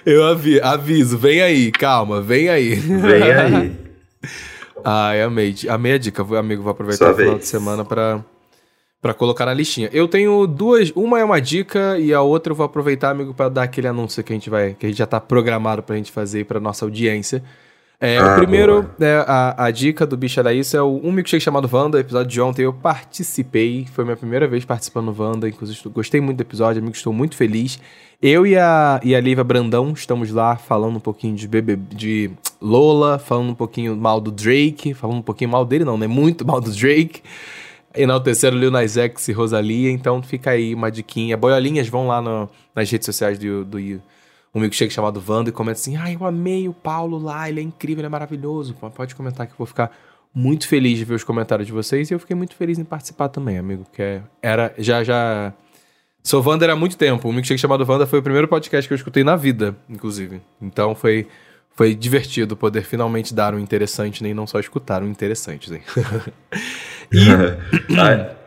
[0.05, 2.75] Eu avi aviso, vem aí, calma, vem aí.
[2.75, 3.73] Vem aí.
[4.85, 5.55] Ai, amei.
[5.68, 6.62] Amei a dica, amigo.
[6.62, 7.45] Vou aproveitar Sua o final vez.
[7.45, 8.25] de semana para
[9.01, 9.88] para colocar na listinha.
[9.92, 13.48] Eu tenho duas, uma é uma dica e a outra eu vou aproveitar, amigo, para
[13.48, 16.12] dar aquele anúncio que a gente vai, que a gente já tá programado pra gente
[16.12, 17.42] fazer para nossa audiência.
[18.03, 21.12] É, ah, o primeiro, é, a, a dica do Bicho era isso, é o Um
[21.12, 25.46] Milkshake chamado Wanda, episódio de ontem eu participei, foi minha primeira vez participando do Wanda,
[25.46, 27.78] inclusive gostei muito do episódio, amigo, estou muito feliz.
[28.22, 32.30] Eu e a, e a Lívia Brandão estamos lá falando um pouquinho de, bebê, de
[32.61, 36.46] Lola, falando um pouquinho mal do Drake, falando um pouquinho mal dele não, né, muito
[36.46, 37.22] mal do Drake
[37.95, 41.36] enalteceram Lil Nas X e Rosalia, então fica aí uma diquinha.
[41.36, 43.78] Boiolinhas vão lá no, nas redes sociais do, do
[44.53, 47.61] um milkshake chamado Vando e comenta assim: ai, ah, eu amei o Paulo lá, ele
[47.61, 48.74] é incrível, ele é maravilhoso.
[48.95, 49.91] Pode comentar que eu vou ficar
[50.34, 53.28] muito feliz de ver os comentários de vocês e eu fiquei muito feliz em participar
[53.28, 55.53] também, amigo, que é, era já já
[56.22, 57.28] Sou Wander há muito tempo.
[57.28, 60.41] O Milkshake chamado Wanda foi o primeiro podcast que eu escutei na vida, inclusive.
[60.61, 61.26] Então foi,
[61.75, 65.71] foi divertido poder finalmente dar um interessante, nem não só escutar um interessante.
[65.71, 65.81] Né?
[67.12, 67.21] e...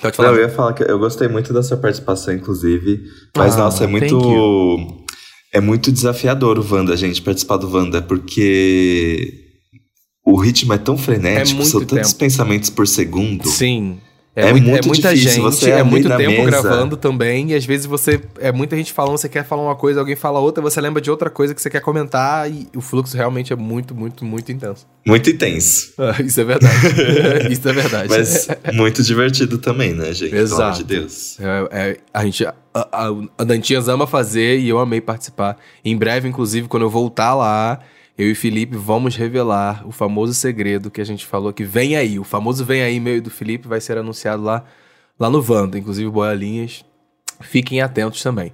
[0.00, 0.28] Pode falar.
[0.30, 3.04] Eu ia falar que eu gostei muito da sua participação, inclusive.
[3.36, 5.04] Mas, ah, nossa, é muito.
[5.52, 9.46] É muito desafiador o Wanda, gente, participar do Wanda, porque
[10.24, 12.18] o ritmo é tão frenético, é são tantos tempo.
[12.18, 13.48] pensamentos por segundo.
[13.48, 13.98] Sim.
[14.36, 15.30] É, é, muito, é muita difícil.
[15.30, 16.44] gente, você é muito tempo mesa.
[16.44, 18.20] gravando também, e às vezes você.
[18.38, 21.10] É muita gente falando, você quer falar uma coisa, alguém fala outra, você lembra de
[21.10, 24.86] outra coisa que você quer comentar, e o fluxo realmente é muito, muito, muito intenso.
[25.06, 25.94] Muito intenso.
[26.06, 26.76] Ah, isso é verdade.
[27.50, 28.08] isso é verdade.
[28.08, 30.34] Mas muito divertido também, né, gente?
[30.34, 30.56] Exato.
[30.56, 31.40] Pelo amor de Deus.
[31.40, 32.44] É, é, a gente.
[32.44, 33.08] A, a,
[33.38, 35.56] a Dantinhas ama fazer e eu amei participar.
[35.82, 37.80] Em breve, inclusive, quando eu voltar lá
[38.18, 42.18] eu e Felipe vamos revelar o famoso segredo que a gente falou que vem aí.
[42.18, 44.64] O famoso vem aí meio do Felipe vai ser anunciado lá,
[45.18, 46.84] lá no Vanda, inclusive boiolinhas.
[47.40, 48.52] Fiquem atentos também.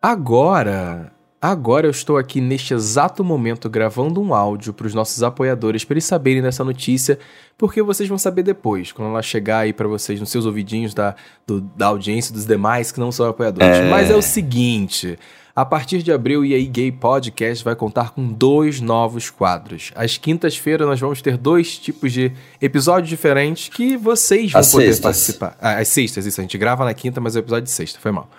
[0.00, 5.84] Agora, agora eu estou aqui neste exato momento gravando um áudio para os nossos apoiadores
[5.84, 7.18] para eles saberem dessa notícia,
[7.58, 11.14] porque vocês vão saber depois, quando ela chegar aí para vocês nos seus ouvidinhos da,
[11.46, 13.76] do, da audiência dos demais que não são apoiadores.
[13.76, 13.90] É...
[13.90, 15.18] Mas é o seguinte,
[15.54, 19.92] a partir de abril, o EA Gay Podcast vai contar com dois novos quadros.
[19.94, 24.86] Às quintas-feiras, nós vamos ter dois tipos de episódios diferentes que vocês vão As poder
[24.86, 25.02] sextas.
[25.02, 25.56] participar.
[25.60, 26.40] Ah, as sextas, isso.
[26.40, 28.30] A gente grava na quinta, mas é o episódio de sexta, foi mal.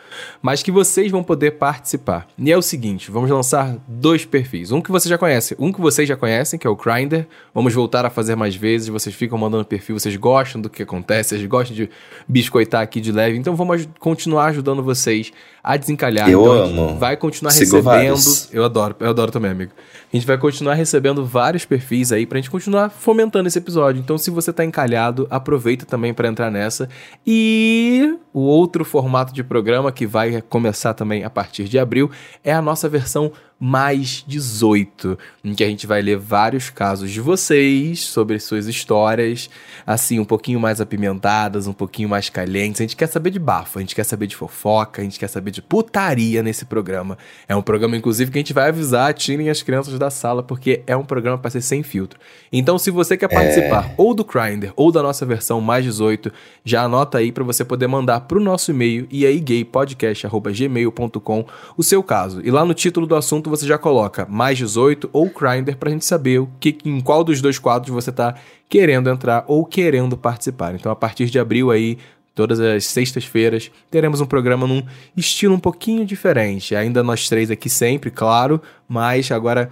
[0.41, 2.28] Mas que vocês vão poder participar.
[2.38, 4.72] E é o seguinte: vamos lançar dois perfis.
[4.72, 7.28] Um que você já conhece, um que vocês já conhecem, que é o Grindr.
[7.53, 8.88] Vamos voltar a fazer mais vezes.
[8.88, 11.89] Vocês ficam mandando perfil, vocês gostam do que acontece, vocês gostam de
[12.28, 13.38] biscoitar aqui de leve.
[13.38, 15.32] Então vamos continuar ajudando vocês
[15.64, 16.30] a desencalhar.
[16.30, 16.97] Eu então, amo.
[16.97, 17.84] Vai continuar Sigo recebendo.
[17.84, 18.53] Vários.
[18.53, 19.72] Eu adoro, eu adoro também, amigo.
[20.14, 23.99] A gente vai continuar recebendo vários perfis aí pra gente continuar fomentando esse episódio.
[23.99, 26.88] Então, se você tá encalhado, aproveita também para entrar nessa.
[27.26, 32.11] E o outro formato de programa que vai começar também a partir de abril
[32.43, 33.32] é a nossa versão
[33.66, 39.49] mais 18, em que a gente vai ler vários casos de vocês sobre suas histórias,
[39.88, 42.82] assim, um pouquinho mais apimentadas, um pouquinho mais calientes.
[42.82, 45.30] A gente quer saber de bafo, a gente quer saber de fofoca, a gente quer
[45.30, 47.18] saber de putaria nesse programa.
[47.47, 50.84] É um programa, inclusive, que a gente vai avisar, tirem as crianças da sala, porque
[50.86, 52.20] é um programa para ser sem filtro.
[52.51, 53.93] Então, se você quer participar é...
[53.97, 56.32] ou do Grindr ou da nossa versão mais 18,
[56.64, 61.45] já anota aí para você poder mandar pro nosso e-mail e aí gaypodcast@gmail.com
[61.78, 62.41] o seu caso.
[62.43, 66.04] E lá no título do assunto você já coloca mais 18 ou Grindr pra gente
[66.06, 68.36] saber o que, em qual dos dois quadros você tá
[68.68, 70.76] querendo entrar ou querendo participar.
[70.76, 71.97] Então, a partir de abril aí,
[72.36, 74.84] todas as sextas-feiras, teremos um programa num
[75.16, 76.76] estilo um pouquinho diferente.
[76.76, 79.70] Ainda nós três aqui sempre, claro, mas agora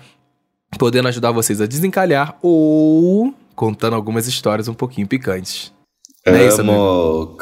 [0.78, 5.72] podendo ajudar vocês a desencalhar ou contando algumas histórias um pouquinho picantes.
[6.26, 6.38] Amo.
[6.38, 7.38] É isso, amigo?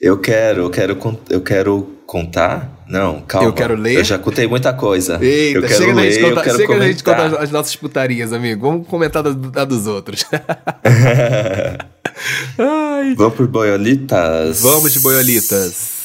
[0.00, 0.98] Eu quero, eu quero,
[1.28, 2.84] eu quero contar?
[2.88, 3.48] Não, calma.
[3.48, 3.96] Eu quero ler.
[3.96, 5.22] Eu já contei muita coisa.
[5.22, 6.88] Eita, eu quero chega ler, contar, eu quero chega comentar.
[6.88, 8.66] a gente contar as nossas putarias, amigo.
[8.66, 10.24] Vamos comentar da, da dos outros.
[13.16, 14.62] Vamos por boiolitas?
[14.62, 16.00] Vamos de boiolitas.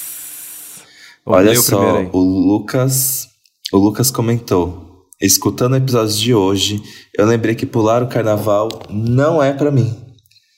[1.26, 3.30] Olha só, o Lucas,
[3.72, 4.95] o Lucas comentou.
[5.22, 6.84] Escutando episódios de hoje,
[7.18, 9.96] eu lembrei que pular o carnaval não é para mim.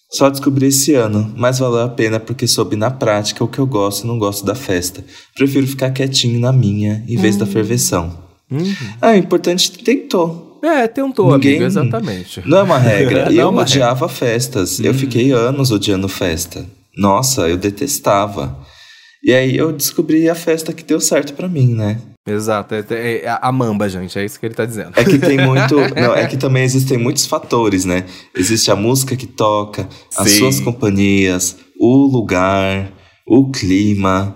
[0.09, 3.67] Só descobri esse ano, mas valeu a pena porque soube na prática o que eu
[3.67, 5.03] gosto e não gosto da festa.
[5.35, 7.49] Prefiro ficar quietinho na minha em vez da hum.
[7.49, 8.17] ferveção.
[8.49, 8.73] Uhum.
[9.01, 10.59] Ah, o importante é tentou.
[10.63, 11.51] É, tentou, Ninguém...
[11.51, 12.41] amigo, exatamente.
[12.45, 13.29] Não é uma regra.
[13.31, 14.09] eu é uma odiava regra.
[14.09, 14.79] festas.
[14.79, 14.85] Uhum.
[14.85, 16.65] Eu fiquei anos odiando festa.
[16.97, 18.57] Nossa, eu detestava.
[19.23, 21.99] E aí eu descobri a festa que deu certo para mim, né?
[22.27, 24.91] Exato, é, é, é, a mamba, gente, é isso que ele tá dizendo.
[24.97, 25.75] É que tem muito.
[25.95, 28.05] não, é que também existem muitos fatores, né?
[28.35, 30.39] Existe a música que toca, as Sim.
[30.39, 32.91] suas companhias, o lugar,
[33.25, 34.35] o clima.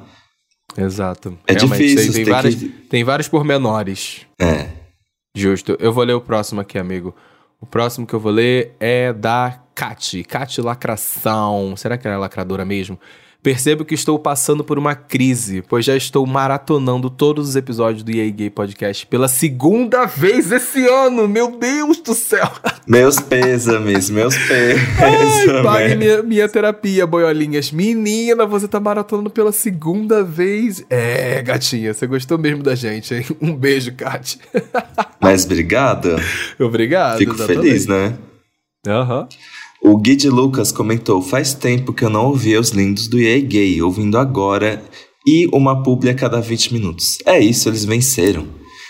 [0.78, 1.38] Exato.
[1.46, 2.14] É Realmente, difícil.
[2.14, 2.70] Tem, tem, várias, que...
[2.70, 4.22] tem vários pormenores.
[4.40, 4.70] É.
[5.36, 5.76] Justo.
[5.78, 7.14] Eu vou ler o próximo aqui, amigo.
[7.60, 10.24] O próximo que eu vou ler é da Kat.
[10.24, 11.76] Kat Lacração.
[11.76, 12.98] Será que ela é lacradora mesmo?
[13.44, 18.12] Percebo que estou passando por uma crise, pois já estou maratonando todos os episódios do
[18.12, 21.28] EA Gay Podcast pela segunda vez esse ano.
[21.28, 22.48] Meu Deus do céu!
[22.86, 25.64] Meus pêsames, meus pêsames.
[25.64, 27.72] pague minha, minha terapia, boiolinhas.
[27.72, 30.84] Menina, você tá maratonando pela segunda vez.
[30.90, 33.26] É, gatinha, você gostou mesmo da gente, hein?
[33.40, 34.40] Um beijo, Kat.
[35.20, 36.16] Mas obrigado.
[36.60, 37.20] Obrigado.
[37.20, 37.64] Fico exatamente.
[37.64, 38.14] feliz, né?
[38.88, 39.22] Aham.
[39.22, 39.28] Uhum.
[39.84, 43.82] O Guide Lucas comentou: Faz tempo que eu não ouvia os lindos do EA Gay,
[43.82, 44.84] ouvindo agora
[45.26, 47.18] e uma publi a cada 20 minutos.
[47.26, 48.46] É isso, eles venceram.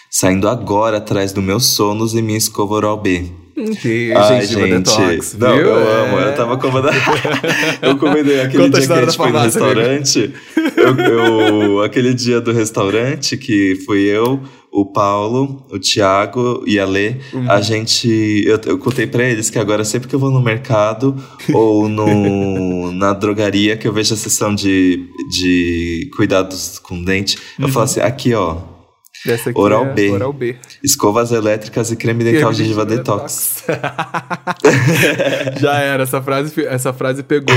[0.09, 3.40] Saindo agora atrás do meus sonos e minha escova oral B.
[3.81, 4.69] Que Ai, gente.
[4.69, 5.67] Detox, não, viu?
[5.67, 6.19] eu amo.
[6.19, 6.95] Eu tava comandando.
[7.81, 10.33] eu comendei aquele Conta dia que a gente foi no restaurante.
[10.75, 14.41] Eu, eu, aquele dia do restaurante que fui eu,
[14.71, 17.51] o Paulo, o Thiago e a Lê, uhum.
[17.51, 18.43] a gente.
[18.45, 21.15] Eu, eu contei pra eles que agora sempre que eu vou no mercado
[21.53, 27.65] ou no, na drogaria que eu vejo a sessão de, de cuidados com dente, uhum.
[27.65, 28.70] eu falo assim: aqui ó,
[29.25, 30.11] Dessa aqui Oral, é B.
[30.11, 30.55] Oral B.
[30.83, 33.63] Escovas elétricas e creme dental gengiva detox.
[35.59, 37.55] Já era, essa frase, essa frase pegou,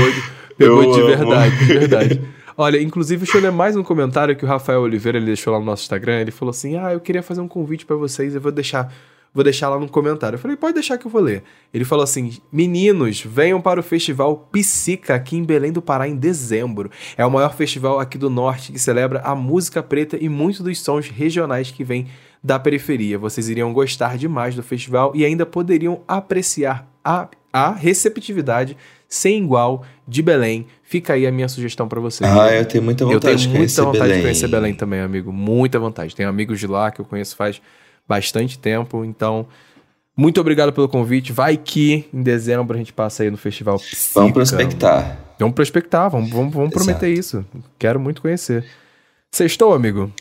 [0.57, 2.21] pegou de verdade, de verdade.
[2.57, 5.59] Olha, inclusive, deixa eu ler mais um comentário que o Rafael Oliveira ele deixou lá
[5.59, 6.21] no nosso Instagram.
[6.21, 8.93] Ele falou assim: Ah, eu queria fazer um convite para vocês, eu vou deixar
[9.35, 10.37] vou deixar lá no comentário.
[10.37, 11.43] Eu falei, pode deixar que eu vou ler.
[11.73, 16.15] Ele falou assim: Meninos, venham para o Festival Psica aqui em Belém do Pará em
[16.15, 16.89] dezembro.
[17.17, 20.79] É o maior festival aqui do norte que celebra a música preta e muitos dos
[20.79, 22.07] sons regionais que vêm
[22.41, 23.19] da periferia.
[23.19, 28.77] Vocês iriam gostar demais do festival e ainda poderiam apreciar a, a receptividade
[29.09, 30.65] sem igual de Belém.
[30.81, 32.29] Fica aí a minha sugestão para vocês.
[32.29, 34.17] Ah, eu tenho muita vontade eu tenho de muita vontade Belém.
[34.17, 35.33] de conhecer Belém também, amigo.
[35.33, 36.15] Muita vontade.
[36.15, 37.61] Tenho amigos de lá que eu conheço faz
[38.07, 39.03] bastante tempo.
[39.03, 39.47] Então,
[40.15, 41.31] muito obrigado pelo convite.
[41.31, 44.19] Vai que em dezembro a gente passa aí no festival Psica.
[44.19, 45.17] Vamos prospectar.
[45.37, 47.45] Vamos prospectar, vamos, vamos, vamos prometer isso.
[47.77, 48.65] Quero muito conhecer.
[49.29, 50.11] Sextou, amigo?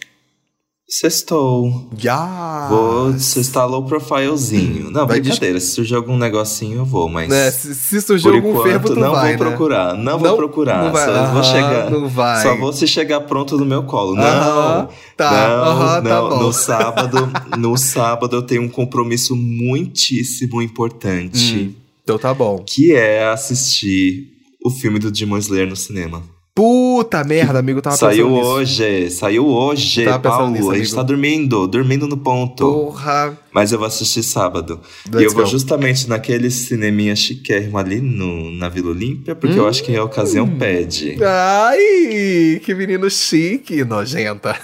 [0.96, 1.88] Sextou.
[1.98, 2.68] Já!
[2.68, 4.92] Vou sextar low profilezinho.
[4.92, 5.58] Não, vai brincadeira.
[5.58, 7.32] Se surgir algum negocinho, eu vou, mas.
[7.32, 9.50] É, se, se surgir algum enquanto, fervo, tu não vai, vou né?
[9.50, 9.96] procurar.
[9.96, 10.84] Não, não vou procurar.
[10.84, 11.04] Não vai.
[11.04, 11.90] Só vou chegar.
[11.90, 12.42] Não vai.
[12.44, 14.14] Só vou se chegar pronto no meu colo.
[14.14, 14.22] Não.
[14.22, 15.48] Tá.
[15.48, 16.28] Não, tá não.
[16.28, 21.56] Tá no sábado, no sábado eu tenho um compromisso muitíssimo importante.
[21.56, 22.62] Hum, então tá bom.
[22.64, 24.28] Que é assistir
[24.64, 26.22] o filme do Demon Slayer no cinema.
[26.56, 30.52] Puta merda, amigo, tava saiu pensando hoje, Saiu hoje, tava Paulo.
[30.52, 32.64] Nisso, a gente tá dormindo, dormindo no ponto.
[32.64, 33.36] Porra.
[33.52, 34.78] Mas eu vou assistir sábado.
[35.06, 39.62] Let's e eu vou justamente naquele cineminha chiquérrimo ali no, na Vila Olímpia, porque hum.
[39.62, 40.56] eu acho que a ocasião hum.
[40.56, 41.16] pede.
[41.24, 44.54] Ai, que menino chique, nojenta.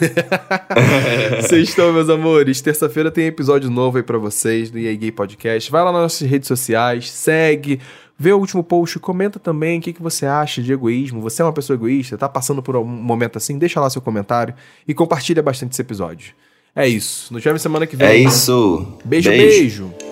[1.43, 2.61] Vocês estão, meus amores.
[2.61, 5.69] Terça-feira tem episódio novo aí pra vocês do EA Gay Podcast.
[5.69, 7.81] Vai lá nas nossas redes sociais, segue
[8.23, 11.23] Vê o último post, comenta também o que, que você acha de egoísmo.
[11.23, 12.19] Você é uma pessoa egoísta?
[12.19, 13.57] Tá passando por um momento assim?
[13.57, 14.53] Deixa lá seu comentário
[14.87, 16.35] e compartilha bastante esse episódio.
[16.77, 17.33] É isso.
[17.33, 18.07] Nos vemos semana que vem.
[18.07, 18.87] É isso.
[19.07, 19.87] Beijo, beijo.
[19.87, 20.10] beijo.